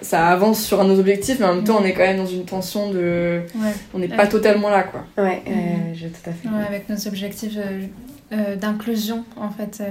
ça 0.00 0.28
avance 0.28 0.62
sur 0.62 0.82
nos 0.84 0.98
objectifs, 0.98 1.38
mais 1.38 1.46
en 1.46 1.54
même 1.54 1.64
temps, 1.64 1.78
on 1.80 1.84
est 1.84 1.92
quand 1.92 2.02
même 2.02 2.16
dans 2.16 2.26
une 2.26 2.44
tension 2.44 2.90
de. 2.90 3.42
On 3.94 3.98
n'est 3.98 4.08
pas 4.08 4.26
totalement 4.26 4.70
là, 4.70 4.84
quoi. 4.84 5.04
Ouais, 5.22 5.42
euh, 5.46 5.94
je 5.94 6.08
tout 6.08 6.30
à 6.30 6.32
fait. 6.32 6.48
avec 6.66 6.88
nos 6.88 7.08
objectifs 7.08 7.56
euh, 7.56 7.60
euh, 7.60 7.86
d'inclusion, 8.30 9.24
en 9.36 9.50
fait, 9.50 9.82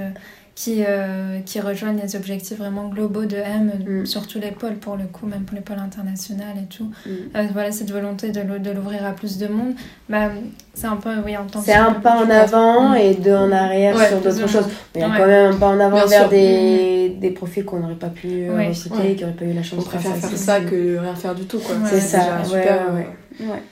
qui, 0.60 0.84
euh, 0.86 1.38
qui 1.46 1.58
rejoignent 1.58 2.00
les 2.02 2.16
objectifs 2.16 2.58
vraiment 2.58 2.88
globaux 2.88 3.24
de 3.24 3.36
M 3.36 3.72
mm. 3.86 4.06
sur 4.06 4.26
tous 4.26 4.38
les 4.38 4.50
pôles 4.50 4.74
pour 4.74 4.96
le 4.96 5.04
coup, 5.04 5.26
même 5.26 5.44
pour 5.44 5.54
les 5.54 5.62
pôles 5.62 5.78
internationaux 5.78 6.42
et 6.54 6.66
tout. 6.66 6.90
Mm. 7.06 7.10
Euh, 7.34 7.46
voilà, 7.54 7.72
cette 7.72 7.90
volonté 7.90 8.30
de 8.30 8.70
l'ouvrir 8.70 9.06
à 9.06 9.12
plus 9.12 9.38
de 9.38 9.46
monde, 9.46 9.72
bah, 10.10 10.30
c'est 10.74 10.86
un 10.86 10.96
peu, 10.96 11.10
oui, 11.24 11.34
en 11.34 11.46
tant 11.46 11.62
C'est 11.62 11.72
un 11.72 11.94
pas 11.94 12.22
en 12.22 12.28
avant 12.28 12.90
mm. 12.90 12.96
et 12.96 13.14
deux 13.14 13.34
en 13.34 13.50
arrière 13.50 13.98
sur 14.06 14.20
d'autres 14.20 14.48
choses. 14.48 14.66
Mais 14.94 15.00
il 15.00 15.08
y 15.08 15.10
a 15.10 15.16
quand 15.16 15.26
même 15.26 15.54
un 15.54 15.56
pas 15.56 15.68
en 15.68 15.80
avant 15.80 16.06
vers 16.06 16.28
des, 16.28 17.16
des 17.18 17.30
profils 17.30 17.64
qu'on 17.64 17.80
n'aurait 17.80 17.94
pas 17.94 18.08
pu 18.08 18.50
ouais. 18.50 18.68
reciter, 18.68 19.14
qui 19.14 19.22
n'auraient 19.22 19.36
pas 19.36 19.46
eu 19.46 19.54
la 19.54 19.62
chance 19.62 19.82
de 19.82 19.90
faire. 19.90 20.00
Préfère 20.00 20.28
faire 20.28 20.38
ça 20.38 20.60
que 20.60 20.98
rien 20.98 21.14
faire 21.14 21.34
du 21.34 21.46
tout, 21.46 21.58
quoi. 21.58 21.76
C'est 21.86 22.00
ça, 22.00 22.44
super. 22.44 22.92
Ouais. 23.40 23.62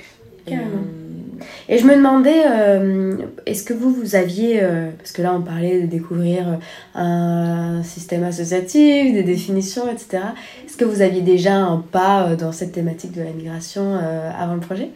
Et 1.69 1.79
je 1.79 1.85
me 1.87 1.95
demandais, 1.95 2.43
euh, 2.47 3.17
est-ce 3.47 3.65
que 3.65 3.75
vous, 3.75 3.93
vous 3.93 4.15
aviez, 4.15 4.63
euh, 4.63 4.91
parce 4.97 5.13
que 5.13 5.23
là 5.23 5.35
on 5.35 5.43
parlait 5.43 5.83
de 5.83 5.87
découvrir 5.87 6.59
un 6.95 7.83
système 7.83 8.25
associatif, 8.25 9.13
des 9.13 9.23
définitions, 9.23 9.91
etc. 9.91 10.23
Est-ce 10.67 10.77
que 10.77 10.85
vous 10.85 11.03
aviez 11.03 11.23
déjà 11.23 11.57
un 11.57 11.79
pas 11.79 12.29
euh, 12.29 12.37
dans 12.37 12.53
cette 12.53 12.73
thématique 12.73 13.13
de 13.13 13.23
la 13.23 13.31
migration 13.31 13.99
avant 14.39 14.55
le 14.55 14.61
projet? 14.61 14.91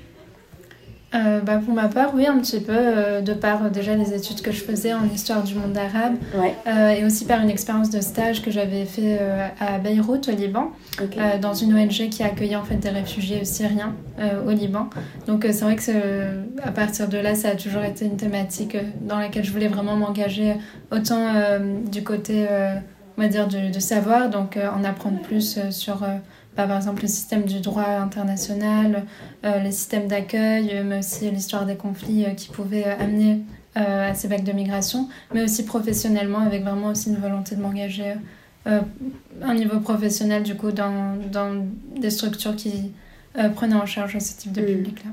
Euh, 1.15 1.41
bah 1.41 1.61
pour 1.63 1.75
ma 1.75 1.89
part, 1.89 2.15
oui, 2.15 2.27
un 2.27 2.39
petit 2.39 2.61
peu, 2.61 2.73
euh, 2.75 3.21
de 3.21 3.35
par 3.35 3.65
euh, 3.65 3.69
déjà 3.69 3.95
les 3.95 4.15
études 4.15 4.41
que 4.41 4.51
je 4.51 4.63
faisais 4.63 4.95
en 4.95 5.05
histoire 5.05 5.43
du 5.43 5.55
monde 5.55 5.77
arabe, 5.77 6.15
et 6.97 7.05
aussi 7.05 7.27
par 7.27 7.41
une 7.41 7.51
expérience 7.51 7.91
de 7.91 8.01
stage 8.01 8.43
que 8.43 8.51
j'avais 8.51 8.85
fait 8.85 9.19
à 9.61 9.79
Beyrouth, 9.79 10.29
au 10.29 10.33
Liban, 10.33 10.71
dans 11.41 11.55
une 11.55 11.75
ONG 11.75 12.09
qui 12.11 12.23
accueillait 12.23 12.57
en 12.57 12.65
fait 12.65 12.77
des 12.77 12.89
réfugiés 12.89 13.45
syriens 13.45 13.95
au 14.47 14.51
Liban. 14.51 14.89
Donc 15.27 15.45
c'est 15.45 15.65
vrai 15.65 15.77
que 15.77 16.63
à 16.63 16.71
partir 16.71 17.09
de 17.09 17.19
là, 17.19 17.35
ça 17.35 17.51
a 17.51 17.55
toujours 17.55 17.83
été 17.83 18.07
une 18.07 18.17
thématique 18.17 18.77
dans 19.03 19.19
laquelle 19.19 19.45
je 19.45 19.53
voulais 19.53 19.69
vraiment 19.69 19.97
m'engager, 19.97 20.55
autant 20.91 21.29
du 21.91 22.03
côté, 22.03 22.47
on 23.19 23.23
va 23.23 23.29
dire, 23.29 23.49
du, 23.49 23.81
savoir, 23.81 24.31
donc 24.31 24.57
en 24.57 24.85
apprendre 24.85 25.21
plus 25.21 25.59
sur 25.71 26.07
bah, 26.57 26.67
par 26.67 26.77
exemple 26.77 27.03
le 27.03 27.09
système 27.09 27.45
du 27.45 27.61
droit 27.61 27.87
international, 27.87 29.05
euh, 29.45 29.59
les 29.61 29.73
systèmes 29.73 30.07
d'accueil, 30.07 30.83
mais 30.85 30.99
aussi 30.99 31.31
l'histoire 31.31 31.65
des 31.65 31.77
conflits 31.77 32.27
euh, 32.27 32.31
qui 32.31 32.51
pouvaient 32.51 32.87
euh, 32.87 32.99
amener 32.99 33.41
à 33.75 34.13
ces 34.13 34.29
vagues 34.29 34.45
de 34.45 34.53
migration, 34.53 35.09
mais 35.33 35.43
aussi 35.43 35.65
professionnellement 35.65 36.41
avec 36.41 36.63
vraiment 36.63 36.89
aussi 36.89 37.09
une 37.09 37.17
volonté 37.17 37.57
de 37.57 37.63
m'engager 37.63 38.17
à 38.67 38.83
un 39.41 39.55
niveau 39.55 39.81
professionnel 39.81 40.43
du 40.43 40.57
coup 40.57 40.73
dans, 40.73 41.17
dans 41.33 41.65
des 41.97 42.11
structures 42.11 42.55
qui 42.55 42.93
prenaient 43.57 43.77
en 43.77 43.87
charge 43.87 44.19
ce 44.19 44.37
type 44.37 44.53
de 44.53 44.61
mm. 44.61 44.67
public-là. 44.67 45.11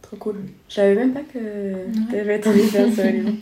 Trop 0.00 0.16
cool. 0.16 0.36
Je 0.68 0.74
savais 0.76 0.94
même 0.94 1.12
pas 1.12 1.22
que 1.22 1.74
tu 2.08 2.16
avais 2.16 2.36
été 2.36 2.48
en 2.48 3.32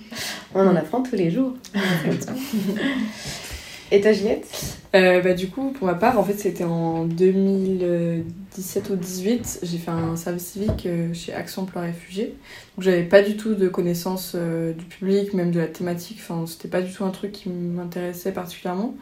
On 0.55 0.67
en 0.67 0.75
apprend 0.75 1.03
tous 1.03 1.17
les 1.17 1.31
jours. 1.31 1.53
Et 3.93 4.01
ta 4.01 4.13
Juliette 4.13 4.49
euh, 4.97 5.21
bah, 5.21 5.35
Du 5.35 5.49
coup, 5.49 5.71
pour 5.71 5.87
ma 5.87 5.95
part, 5.95 6.19
en 6.19 6.25
fait, 6.25 6.35
c'était 6.35 6.65
en 6.65 7.05
2017 7.05 8.91
ou 8.91 8.97
2018. 8.97 9.61
J'ai 9.63 9.79
fait 9.79 9.91
un 9.93 10.17
service 10.17 10.45
civique 10.45 10.87
euh, 10.87 11.15
chez 11.15 11.33
Action 11.33 11.63
Emploi 11.63 11.83
Réfugiés. 11.83 12.35
Donc, 12.77 12.85
j'avais 12.85 13.05
pas 13.05 13.23
du 13.23 13.37
tout 13.37 13.55
de 13.55 13.69
connaissance 13.69 14.33
euh, 14.35 14.73
du 14.73 14.85
public, 14.85 15.35
même 15.35 15.53
de 15.53 15.61
la 15.61 15.69
thématique. 15.69 16.19
Enfin, 16.21 16.45
c'était 16.47 16.69
pas 16.69 16.83
du 16.83 16.93
tout 16.93 17.05
un 17.05 17.11
truc 17.11 17.31
qui 17.31 17.49
m'intéressait 17.49 18.33
particulièrement. 18.33 18.97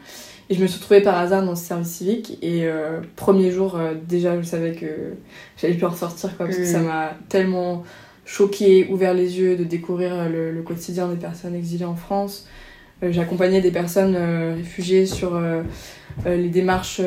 Et 0.49 0.53
je 0.53 0.61
me 0.61 0.67
suis 0.67 0.77
retrouvée 0.77 1.01
par 1.01 1.17
hasard 1.17 1.43
dans 1.43 1.55
ce 1.55 1.65
service 1.65 1.89
civique. 1.89 2.37
Et 2.43 2.67
premier 3.15 3.49
jour, 3.49 3.79
déjà, 4.07 4.39
je 4.39 4.45
savais 4.45 4.73
que 4.73 5.15
j'allais 5.57 5.73
plus 5.73 5.87
en 5.87 5.89
ressortir, 5.89 6.37
quoi, 6.37 6.45
parce 6.45 6.59
que 6.59 6.65
ça 6.65 6.81
mm. 6.81 6.85
m'a 6.85 7.17
tellement 7.29 7.83
choqué, 8.25 8.87
ouvert 8.91 9.15
les 9.15 9.39
yeux 9.39 9.55
de 9.55 9.63
découvrir 9.63 10.29
le 10.29 10.61
quotidien 10.61 11.07
des 11.07 11.15
personnes 11.15 11.55
exilées 11.55 11.85
en 11.85 11.95
France 11.95 12.45
j'accompagnais 13.01 13.61
des 13.61 13.71
personnes 13.71 14.15
euh, 14.15 14.55
réfugiées 14.55 15.05
sur 15.05 15.35
euh, 15.35 15.63
les 16.25 16.49
démarches 16.49 17.01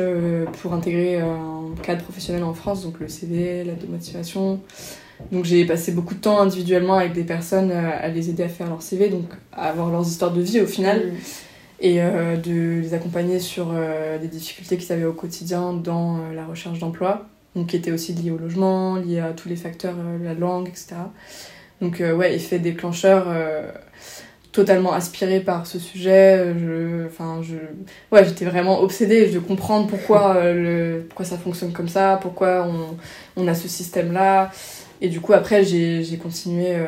pour 0.61 0.73
intégrer 0.73 1.19
un 1.19 1.73
cadre 1.81 2.03
professionnel 2.03 2.43
en 2.43 2.53
France, 2.53 2.83
donc 2.83 2.99
le 2.99 3.07
CV, 3.07 3.63
la 3.63 3.73
démotivation. 3.73 4.59
Donc 5.31 5.45
j'ai 5.45 5.65
passé 5.65 5.91
beaucoup 5.91 6.13
de 6.13 6.19
temps 6.19 6.39
individuellement 6.39 6.93
avec 6.93 7.13
des 7.13 7.23
personnes 7.23 7.71
à 7.71 8.07
les 8.07 8.29
aider 8.29 8.43
à 8.43 8.49
faire 8.49 8.69
leur 8.69 8.83
CV, 8.83 9.09
donc 9.09 9.25
à 9.51 9.69
avoir 9.69 9.89
leurs 9.89 10.07
histoires 10.07 10.31
de 10.31 10.41
vie 10.41 10.61
au 10.61 10.67
final, 10.67 11.07
mm. 11.07 11.15
et 11.81 11.95
de 11.97 12.81
les 12.81 12.93
accompagner 12.93 13.39
sur 13.39 13.73
des 14.21 14.27
difficultés 14.27 14.77
qu'ils 14.77 14.93
avaient 14.93 15.05
au 15.05 15.13
quotidien 15.13 15.73
dans 15.73 16.19
la 16.33 16.45
recherche 16.45 16.77
d'emploi, 16.77 17.25
donc 17.55 17.67
qui 17.67 17.75
étaient 17.75 17.91
aussi 17.91 18.13
liées 18.13 18.31
au 18.31 18.37
logement, 18.37 18.95
liées 18.95 19.19
à 19.19 19.31
tous 19.31 19.49
les 19.49 19.57
facteurs, 19.57 19.95
la 20.23 20.35
langue, 20.35 20.67
etc. 20.67 20.95
Donc 21.81 21.99
ouais, 21.99 22.35
effet 22.35 22.59
déclencheur 22.59 23.25
totalement 24.51 24.93
aspirée 24.93 25.39
par 25.39 25.67
ce 25.67 25.79
sujet. 25.79 26.53
Je, 26.57 27.05
enfin, 27.05 27.41
je, 27.41 27.55
ouais, 28.11 28.25
j'étais 28.25 28.45
vraiment 28.45 28.81
obsédée 28.81 29.29
de 29.29 29.39
comprendre 29.39 29.87
pourquoi, 29.87 30.35
euh, 30.35 30.53
le, 30.53 31.01
pourquoi 31.03 31.25
ça 31.25 31.37
fonctionne 31.37 31.71
comme 31.71 31.87
ça, 31.87 32.17
pourquoi 32.21 32.67
on, 32.67 32.97
on 33.41 33.47
a 33.47 33.53
ce 33.53 33.67
système-là. 33.67 34.51
Et 35.01 35.09
du 35.09 35.21
coup, 35.21 35.33
après, 35.33 35.63
j'ai, 35.63 36.19
continué, 36.21 36.75
euh, 36.75 36.85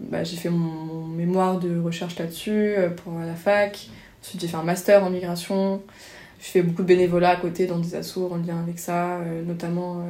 bah, 0.00 0.24
j'ai 0.24 0.36
fait 0.36 0.48
mon, 0.48 1.06
mémoire 1.12 1.58
de 1.58 1.78
recherche 1.78 2.18
là-dessus 2.18 2.50
euh, 2.50 2.88
pour 2.88 3.18
la 3.18 3.34
fac. 3.34 3.88
Ensuite, 4.22 4.40
j'ai 4.40 4.48
fait 4.48 4.56
un 4.56 4.62
master 4.62 5.04
en 5.04 5.10
migration. 5.10 5.82
Je 6.40 6.48
fais 6.48 6.62
beaucoup 6.62 6.82
de 6.82 6.86
bénévolat 6.88 7.30
à 7.30 7.36
côté 7.36 7.66
dans 7.66 7.78
des 7.78 7.94
assos 7.94 8.30
en 8.32 8.36
lien 8.36 8.58
avec 8.60 8.78
ça, 8.78 9.20
notamment 9.46 10.04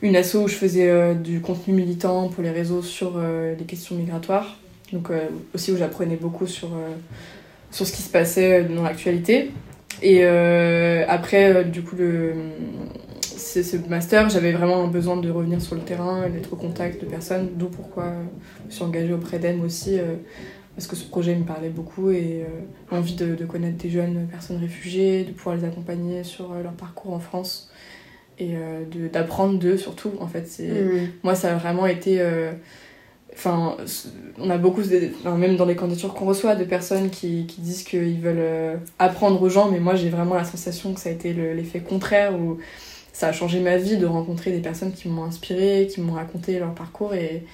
une 0.00 0.16
asso 0.16 0.36
où 0.36 0.48
je 0.48 0.54
faisais 0.54 1.14
du 1.14 1.42
contenu 1.42 1.74
militant 1.74 2.28
pour 2.28 2.42
les 2.42 2.50
réseaux 2.50 2.80
sur 2.80 3.18
les 3.18 3.64
questions 3.66 3.94
migratoires. 3.94 4.56
Donc 4.92 5.10
euh, 5.10 5.28
aussi 5.54 5.72
où 5.72 5.76
j'apprenais 5.76 6.16
beaucoup 6.16 6.46
sur, 6.46 6.68
euh, 6.68 6.94
sur 7.70 7.86
ce 7.86 7.92
qui 7.92 8.02
se 8.02 8.10
passait 8.10 8.64
dans 8.64 8.82
l'actualité. 8.82 9.50
Et 10.00 10.20
euh, 10.22 11.04
après, 11.08 11.64
du 11.64 11.82
coup, 11.82 11.96
le, 11.96 12.32
ce 13.20 13.76
master, 13.88 14.30
j'avais 14.30 14.52
vraiment 14.52 14.86
besoin 14.86 15.16
de 15.16 15.30
revenir 15.30 15.60
sur 15.60 15.74
le 15.74 15.82
terrain 15.82 16.28
d'être 16.28 16.52
au 16.52 16.56
contact 16.56 17.00
de 17.00 17.06
personnes, 17.06 17.50
d'où 17.56 17.66
pourquoi 17.66 18.12
je 18.60 18.66
me 18.66 18.70
suis 18.70 18.84
engagée 18.84 19.12
auprès 19.12 19.40
d'EM 19.40 19.60
aussi, 19.62 19.98
parce 20.76 20.86
que 20.86 20.94
ce 20.94 21.04
projet 21.04 21.34
me 21.34 21.44
parlait 21.44 21.70
beaucoup 21.70 22.10
et 22.10 22.44
envie 22.92 23.16
de, 23.16 23.34
de, 23.34 23.44
connaître 23.44 23.78
des 23.78 23.90
jeunes 23.90 24.28
personnes 24.30 24.58
réfugiées, 24.58 25.24
de 25.24 25.32
pouvoir 25.32 25.56
les 25.56 25.64
accompagner 25.64 26.22
sur 26.22 26.54
leur 26.62 26.74
parcours 26.74 27.12
en 27.12 27.18
France 27.18 27.72
et 28.38 28.54
d'apprendre 29.12 29.58
d'eux 29.58 29.78
surtout. 29.78 30.12
En 30.20 30.28
fait, 30.28 30.46
c'est 30.46 30.68
mmh. 30.68 31.08
moi, 31.24 31.34
ça 31.34 31.52
a 31.52 31.56
vraiment 31.56 31.86
été 31.86 32.22
Enfin, 33.38 33.76
on 34.36 34.50
a 34.50 34.58
beaucoup, 34.58 34.82
même 35.24 35.56
dans 35.56 35.64
les 35.64 35.76
candidatures 35.76 36.12
qu'on 36.12 36.24
reçoit, 36.24 36.56
de 36.56 36.64
personnes 36.64 37.08
qui, 37.08 37.46
qui 37.46 37.60
disent 37.60 37.84
qu'ils 37.84 38.20
veulent 38.20 38.36
euh, 38.40 38.76
apprendre 38.98 39.40
aux 39.40 39.48
gens, 39.48 39.70
mais 39.70 39.78
moi 39.78 39.94
j'ai 39.94 40.08
vraiment 40.08 40.34
la 40.34 40.42
sensation 40.42 40.92
que 40.92 40.98
ça 40.98 41.10
a 41.10 41.12
été 41.12 41.32
l'effet 41.32 41.78
contraire, 41.78 42.36
où 42.36 42.58
ça 43.12 43.28
a 43.28 43.32
changé 43.32 43.60
ma 43.60 43.76
vie 43.76 43.96
de 43.96 44.06
rencontrer 44.06 44.50
des 44.50 44.58
personnes 44.58 44.90
qui 44.90 45.06
m'ont 45.08 45.22
inspiré, 45.22 45.88
qui 45.88 46.00
m'ont 46.00 46.14
raconté 46.14 46.58
leur 46.58 46.74
parcours, 46.74 47.14
et 47.14 47.44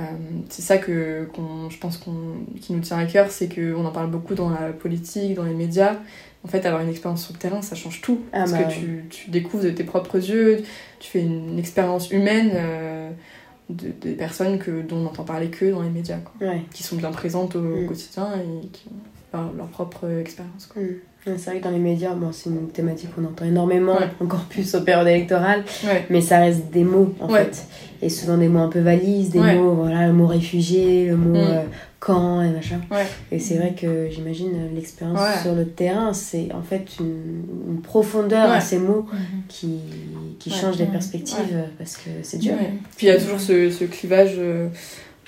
euh, 0.00 0.02
c'est 0.48 0.62
ça 0.62 0.76
que 0.76 1.28
je 1.70 1.78
pense 1.78 1.98
qu'on 1.98 2.44
qui 2.60 2.72
nous 2.72 2.80
tient 2.80 2.98
à 2.98 3.06
cœur, 3.06 3.30
c'est 3.30 3.48
qu'on 3.48 3.84
en 3.84 3.92
parle 3.92 4.10
beaucoup 4.10 4.34
dans 4.34 4.50
la 4.50 4.72
politique, 4.72 5.34
dans 5.34 5.44
les 5.44 5.54
médias. 5.54 5.94
En 6.44 6.48
fait, 6.48 6.66
avoir 6.66 6.82
une 6.82 6.90
expérience 6.90 7.24
sur 7.24 7.32
le 7.32 7.38
terrain, 7.38 7.62
ça 7.62 7.76
change 7.76 8.00
tout. 8.00 8.22
Ah 8.32 8.40
parce 8.40 8.52
bah 8.52 8.64
que 8.64 8.72
tu, 8.72 9.04
tu, 9.08 9.30
découvres 9.30 9.64
de 9.64 9.70
tes 9.70 9.84
propres 9.84 10.16
yeux, 10.16 10.62
tu 10.98 11.10
fais 11.10 11.20
une 11.20 11.60
expérience 11.60 12.10
humaine. 12.10 12.50
Euh, 12.54 13.10
de, 13.70 13.88
des 14.00 14.12
personnes 14.12 14.58
que, 14.58 14.82
dont 14.82 14.96
on 14.98 15.06
entend 15.06 15.24
parler 15.24 15.48
que 15.48 15.70
dans 15.70 15.82
les 15.82 15.90
médias, 15.90 16.18
quoi, 16.18 16.48
qui 16.72 16.82
sont 16.82 16.96
bien 16.96 17.10
présentes 17.10 17.56
au, 17.56 17.60
mm. 17.60 17.86
quotidien 17.86 18.28
et 18.34 18.66
qui 18.68 18.84
ont 18.88 19.38
leur, 19.56 19.66
propre 19.68 20.08
expérience. 20.20 20.68
Mm. 20.76 20.80
C'est 21.24 21.50
vrai 21.50 21.58
que 21.58 21.64
dans 21.64 21.70
les 21.70 21.78
médias, 21.78 22.14
bon, 22.14 22.30
c'est 22.30 22.50
une 22.50 22.68
thématique 22.68 23.12
qu'on 23.14 23.24
entend 23.24 23.44
énormément, 23.44 23.98
encore 24.20 24.44
plus 24.44 24.74
aux 24.76 24.82
périodes 24.82 25.08
électorales, 25.08 25.64
mais 26.08 26.20
ça 26.20 26.38
reste 26.38 26.70
des 26.70 26.84
mots 26.84 27.14
en 27.20 27.28
fait. 27.28 27.66
Et 28.02 28.08
souvent 28.08 28.36
des 28.36 28.48
mots 28.48 28.60
un 28.60 28.68
peu 28.68 28.80
valises, 28.80 29.30
des 29.30 29.40
mots, 29.40 29.74
voilà, 29.74 30.06
le 30.06 30.12
mot 30.12 30.26
réfugié, 30.26 31.08
le 31.08 31.16
mot 31.16 31.34
mm. 31.34 31.36
euh, 31.36 31.62
camp 32.00 32.42
et 32.42 32.50
machin. 32.50 32.80
Et 33.32 33.38
c'est 33.38 33.56
vrai 33.56 33.74
que 33.74 34.08
j'imagine 34.10 34.52
euh, 34.54 34.74
l'expérience 34.74 35.42
sur 35.42 35.54
le 35.54 35.66
terrain, 35.66 36.12
c'est 36.12 36.52
en 36.52 36.62
fait 36.62 36.84
une, 37.00 37.80
profondeur 37.82 38.50
à 38.50 38.60
ces 38.60 38.78
mots 38.78 39.06
mm-hmm. 39.12 39.48
qui, 39.48 39.78
qui 40.38 40.50
change 40.50 40.76
des 40.76 40.86
perspectives 40.86 41.52
euh, 41.52 41.66
parce 41.78 41.96
que 41.96 42.10
c'est 42.22 42.38
dur. 42.38 42.54
Puis 42.96 43.06
il 43.06 43.10
y 43.10 43.12
a 43.12 43.20
toujours 43.20 43.40
ce, 43.40 43.70
ce 43.70 43.84
clivage 43.84 44.38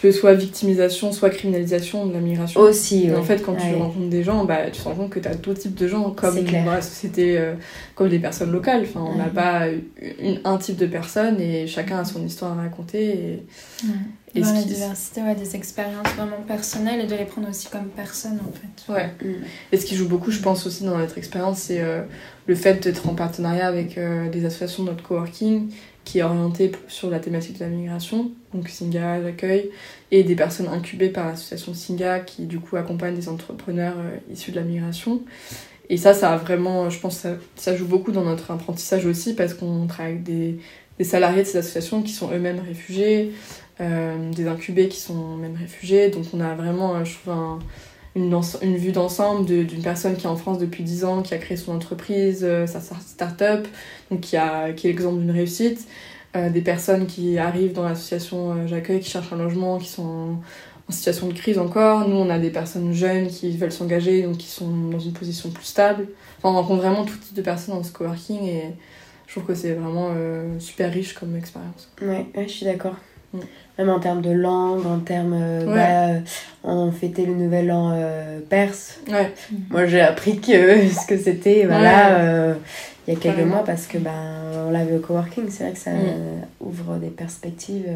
que 0.01 0.13
soit 0.13 0.33
victimisation, 0.35 1.11
soit 1.11 1.31
criminalisation 1.31 2.07
de 2.07 2.13
la 2.13 2.21
migration. 2.21 2.61
Aussi, 2.61 3.11
En 3.17 3.25
fait, 3.25 3.43
quand 3.43 3.57
tu 3.57 3.75
rencontres 3.75 4.09
des 4.09 4.23
gens, 4.23 4.45
bah, 4.45 4.71
tu 4.71 4.81
te 4.81 4.85
rends 4.85 4.95
compte 4.95 5.11
que 5.11 5.19
tu 5.19 5.27
as 5.27 5.35
d'autres 5.35 5.61
types 5.61 5.75
de 5.75 5.89
gens, 5.89 6.11
comme 6.11 6.41
dans 6.41 6.65
la 6.73 6.83
société, 6.83 7.37
euh, 7.37 7.55
comme 7.97 8.09
des 8.09 8.21
personnes 8.21 8.53
locales. 8.53 8.83
Enfin, 8.83 9.05
on 9.13 9.17
n'a 9.17 9.25
pas 9.25 9.67
une, 10.21 10.41
un 10.45 10.57
type 10.57 10.77
de 10.77 10.87
personne 10.87 11.41
et 11.41 11.67
chacun 11.67 11.99
a 11.99 12.05
son 12.05 12.25
histoire 12.25 12.57
à 12.57 12.63
raconter. 12.63 13.09
Et, 13.09 13.43
et 14.37 14.41
la 14.41 14.63
diversité 14.63 15.21
ouais, 15.21 15.35
des 15.35 15.57
expériences 15.57 16.09
vraiment 16.17 16.43
personnelles 16.47 17.01
et 17.01 17.07
de 17.07 17.17
les 17.17 17.25
prendre 17.25 17.49
aussi 17.49 17.69
comme 17.69 17.89
personne, 17.89 18.39
en 18.47 18.53
fait. 18.53 18.93
Ouais. 18.93 19.11
Mm. 19.21 19.43
Et 19.73 19.77
ce 19.79 19.85
qui 19.85 19.97
joue 19.97 20.07
beaucoup, 20.07 20.31
je 20.31 20.41
pense, 20.41 20.65
aussi 20.65 20.85
dans 20.85 20.97
notre 20.97 21.19
expérience, 21.19 21.59
c'est 21.59 21.81
euh, 21.81 22.03
le 22.47 22.55
fait 22.55 22.83
d'être 22.85 23.09
en 23.09 23.15
partenariat 23.15 23.67
avec 23.67 23.99
euh, 23.99 24.29
des 24.29 24.45
associations 24.45 24.85
de 24.85 24.91
notre 24.91 25.03
coworking 25.03 25.71
qui 26.09 26.21
est 26.21 26.23
orienté 26.23 26.73
sur 26.89 27.11
la 27.11 27.21
thématique 27.21 27.59
de 27.59 27.65
la 27.65 27.71
migration, 27.71 28.31
donc 28.55 28.71
Singa, 28.71 29.19
l'accueil, 29.19 29.69
et 30.11 30.25
des 30.25 30.35
personnes 30.35 30.69
incubées 30.69 31.11
par 31.11 31.27
l'association 31.27 31.75
Singa 31.75 32.21
qui 32.21 32.47
du 32.47 32.61
coup 32.61 32.77
accompagnent 32.77 33.15
des 33.15 33.29
entrepreneurs 33.29 33.97
issus 34.33 34.53
de 34.53 34.57
la 34.57 34.63
migration. 34.63 35.21
Et 35.91 35.99
ça, 35.99 36.15
ça 36.15 36.33
a 36.33 36.37
vraiment, 36.39 36.89
je 36.89 36.99
pense, 36.99 37.27
ça, 37.57 37.77
joue 37.77 37.85
beaucoup 37.85 38.11
dans 38.11 38.25
notre 38.25 38.51
apprentissage 38.51 39.05
aussi 39.05 39.35
parce 39.35 39.53
qu'on 39.53 39.87
travaille 39.87 40.13
avec 40.13 40.25
des, 40.25 40.59
des, 40.97 41.05
salariés 41.05 41.43
de 41.43 41.47
ces 41.47 41.59
associations 41.59 42.01
qui 42.01 42.13
sont 42.13 42.33
eux-mêmes 42.33 42.61
réfugiés, 42.67 43.33
euh, 43.83 44.31
des 44.33 44.49
incubés 44.49 44.89
qui 44.89 45.01
sont 45.01 45.37
même 45.37 45.57
réfugiés. 45.57 46.09
Donc 46.09 46.25
on 46.33 46.41
a 46.41 46.55
vraiment, 46.55 46.97
euh, 46.97 47.05
je 47.05 47.19
trouve, 47.19 47.35
une, 48.19 48.41
une, 48.63 48.77
vue 48.77 48.93
d'ensemble 48.93 49.47
d'une 49.47 49.83
personne 49.83 50.17
qui 50.17 50.27
est 50.27 50.29
en 50.29 50.37
France 50.37 50.59
depuis 50.59 50.85
10 50.85 51.05
ans, 51.05 51.23
qui 51.23 51.35
a 51.35 51.39
créé 51.39 51.57
son 51.57 51.75
entreprise, 51.75 52.41
euh, 52.43 52.67
sa 52.67 52.81
start-up, 52.81 53.67
donc 54.11 54.21
qui, 54.21 54.37
a, 54.37 54.73
qui 54.73 54.87
est 54.87 54.91
l'exemple 54.91 55.19
d'une 55.21 55.31
réussite. 55.31 55.87
des 56.35 56.61
personnes 56.61 57.07
qui 57.07 57.39
arrivent 57.39 57.73
dans 57.73 57.83
l'association 57.83 58.67
J'accueille, 58.67 59.01
qui 59.01 59.11
cherchent 59.11 59.33
un 59.33 59.39
logement, 59.39 59.79
qui 59.79 59.89
sont 59.89 60.37
en 60.89 60.93
situation 60.93 61.29
de 61.29 61.33
crise 61.35 61.59
encore. 61.59 62.09
Nous, 62.09 62.17
on 62.17 62.31
a 62.31 62.39
des 62.39 62.51
personnes 62.51 62.93
jeunes 62.93 63.29
qui 63.29 63.57
veulent 63.57 63.73
s'engager, 63.73 64.23
donc 64.23 64.39
qui 64.39 64.47
sont 64.47 64.69
dans 64.91 64.99
une 64.99 65.13
position 65.13 65.51
plus 65.51 65.65
stable. 65.65 66.09
Enfin, 66.39 66.51
on 66.51 66.55
rencontre 66.55 66.83
vraiment 66.83 67.05
tout 67.05 67.17
type 67.17 67.35
de 67.35 67.43
personnes 67.43 67.75
dans 67.75 67.83
ce 67.83 67.93
coworking 67.93 68.43
et 68.45 68.63
je 69.27 69.33
trouve 69.33 69.45
que 69.45 69.55
c'est 69.55 69.75
vraiment 69.75 70.11
euh, 70.17 70.59
super 70.59 70.93
riche 70.93 71.13
comme 71.15 71.37
expérience. 71.37 71.91
Ouais, 72.01 72.27
je 72.35 72.49
suis 72.49 72.65
d'accord. 72.65 72.97
Mm. 73.35 73.41
Même 73.79 73.91
en 73.91 74.01
termes 74.01 74.23
de 74.23 74.31
langue, 74.31 74.87
en 74.87 74.99
termes. 74.99 75.37
Euh, 75.41 75.65
bah, 75.67 76.15
euh, 76.15 76.21
on 76.65 76.91
fêtait 76.91 77.27
le 77.27 77.35
nouvel 77.35 77.71
an 77.71 77.97
perse. 78.49 78.99
Ouais. 79.09 79.33
Moi, 79.71 79.87
j'ai 79.87 80.01
appris 80.01 80.41
que 80.41 80.89
ce 80.89 81.07
que 81.07 81.17
c'était, 81.17 81.65
voilà, 81.67 82.57
il 83.07 83.15
y 83.15 83.17
a 83.17 83.21
quelques 83.21 83.47
mois 83.47 83.65
parce 83.65 83.87
que 83.87 83.99
ben, 83.99 84.11
on 84.67 84.71
l'avait 84.71 84.97
au 84.97 85.01
coworking. 85.01 85.49
C'est 85.49 85.65
vrai 85.65 85.73
que 85.73 85.79
ça 85.79 85.93
mm. 85.93 86.45
ouvre 86.61 86.97
des 86.97 87.09
perspectives 87.09 87.87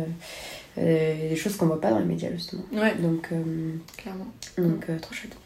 euh, 0.78 1.28
des 1.28 1.36
choses 1.36 1.56
qu'on 1.56 1.66
voit 1.66 1.80
pas 1.80 1.90
dans 1.90 1.98
les 1.98 2.04
médias 2.04 2.30
justement. 2.32 2.62
Donc, 3.00 3.28
euh, 3.32 3.72
Clairement. 3.96 4.26
Donc, 4.56 4.86
euh, 4.88 4.98
trop 4.98 5.12
chouette. 5.12 5.36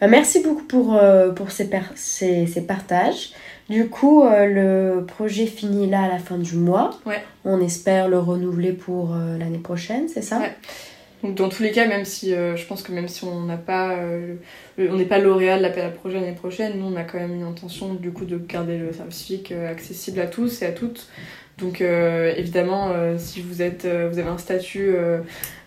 Bah, 0.00 0.06
merci 0.06 0.42
beaucoup 0.42 0.64
pour, 0.64 0.98
pour 1.34 1.50
ces, 1.50 1.68
ces, 1.94 2.46
ces, 2.46 2.60
partages. 2.62 3.30
Du 3.68 3.88
coup, 3.88 4.24
le 4.24 5.04
projet 5.06 5.46
finit 5.46 5.88
là 5.88 6.04
à 6.04 6.08
la 6.08 6.18
fin 6.18 6.38
du 6.38 6.54
mois. 6.54 6.90
Ouais. 7.04 7.22
On 7.44 7.60
espère 7.60 8.08
le 8.08 8.18
renouveler 8.18 8.72
pour 8.72 9.14
l'année 9.38 9.58
prochaine, 9.58 10.08
c'est 10.08 10.22
ça? 10.22 10.38
Ouais. 10.38 10.54
Donc 11.22 11.34
dans 11.34 11.48
tous 11.48 11.64
les 11.64 11.72
cas, 11.72 11.86
même 11.86 12.04
si 12.04 12.30
je 12.30 12.66
pense 12.66 12.82
que 12.82 12.92
même 12.92 13.08
si 13.08 13.24
on 13.24 13.40
n'a 13.40 13.56
pas, 13.56 13.98
on 14.78 14.96
n'est 14.96 15.04
pas 15.04 15.18
lauréat 15.18 15.58
de 15.58 15.62
l'appel 15.62 15.84
à 15.84 15.90
projet 15.90 16.20
l'année 16.20 16.36
prochaine, 16.36 16.78
nous 16.78 16.86
on 16.86 16.96
a 16.96 17.02
quand 17.02 17.18
même 17.18 17.34
une 17.34 17.42
intention 17.42 17.94
du 17.94 18.12
coup 18.12 18.24
de 18.24 18.38
garder 18.38 18.78
le 18.78 18.92
service 18.92 19.16
civique 19.16 19.52
accessible 19.52 20.20
à 20.20 20.28
tous 20.28 20.62
et 20.62 20.66
à 20.66 20.72
toutes. 20.72 21.08
Donc 21.58 21.80
euh, 21.80 22.32
évidemment, 22.36 22.90
euh, 22.90 23.16
si 23.18 23.42
vous, 23.42 23.62
êtes, 23.62 23.84
euh, 23.84 24.08
vous 24.10 24.18
avez 24.18 24.28
un 24.28 24.38
statut 24.38 24.94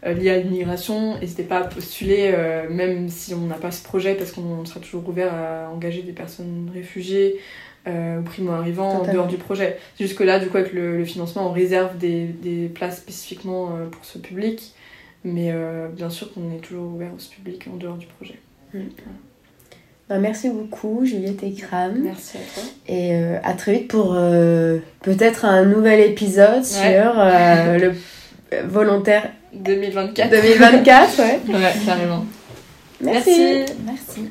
lié 0.05 0.29
à 0.29 0.37
l'immigration, 0.37 1.19
n'hésitez 1.19 1.43
pas 1.43 1.59
à 1.59 1.63
postuler, 1.63 2.33
même 2.69 3.09
si 3.09 3.33
on 3.33 3.45
n'a 3.45 3.55
pas 3.55 3.71
ce 3.71 3.83
projet, 3.83 4.15
parce 4.15 4.31
qu'on 4.31 4.65
sera 4.65 4.79
toujours 4.79 5.07
ouvert 5.07 5.33
à 5.33 5.69
engager 5.69 6.01
des 6.01 6.13
personnes 6.13 6.71
réfugiées 6.73 7.39
ou 7.87 8.21
primo-arrivants 8.23 9.01
en 9.01 9.11
dehors 9.11 9.27
du 9.27 9.37
projet. 9.37 9.77
Jusque-là, 9.99 10.39
du 10.39 10.47
coup, 10.47 10.57
avec 10.57 10.73
le, 10.73 11.05
financement, 11.05 11.47
on 11.47 11.51
réserve 11.51 11.97
des, 11.97 12.25
des 12.25 12.67
places 12.67 12.97
spécifiquement 12.97 13.77
pour 13.91 14.03
ce 14.05 14.17
public, 14.17 14.73
mais 15.23 15.53
bien 15.95 16.09
sûr 16.09 16.33
qu'on 16.33 16.51
est 16.51 16.61
toujours 16.61 16.93
ouvert 16.93 17.09
à 17.09 17.19
ce 17.19 17.29
public 17.29 17.67
en 17.71 17.77
dehors 17.77 17.97
du 17.97 18.07
projet. 18.07 18.39
Mm. 18.73 18.79
Bah, 20.11 20.17
merci 20.17 20.49
beaucoup, 20.49 21.05
Juliette 21.05 21.41
Ekram. 21.41 21.93
Merci 22.03 22.35
à 22.35 22.41
toi. 22.53 22.63
Et 22.85 23.15
euh, 23.15 23.37
à 23.45 23.53
très 23.53 23.71
vite 23.71 23.87
pour 23.87 24.13
euh, 24.13 24.79
peut-être 25.03 25.45
un 25.45 25.63
nouvel 25.63 26.01
épisode 26.01 26.65
sur 26.65 27.13
euh, 27.17 27.77
le 27.77 27.93
volontaire 28.67 29.29
2024. 29.53 30.29
2024, 30.29 31.19
ouais. 31.19 31.39
ouais, 31.47 31.73
carrément. 31.85 32.25
Merci. 32.99 33.63
Merci. 33.85 34.27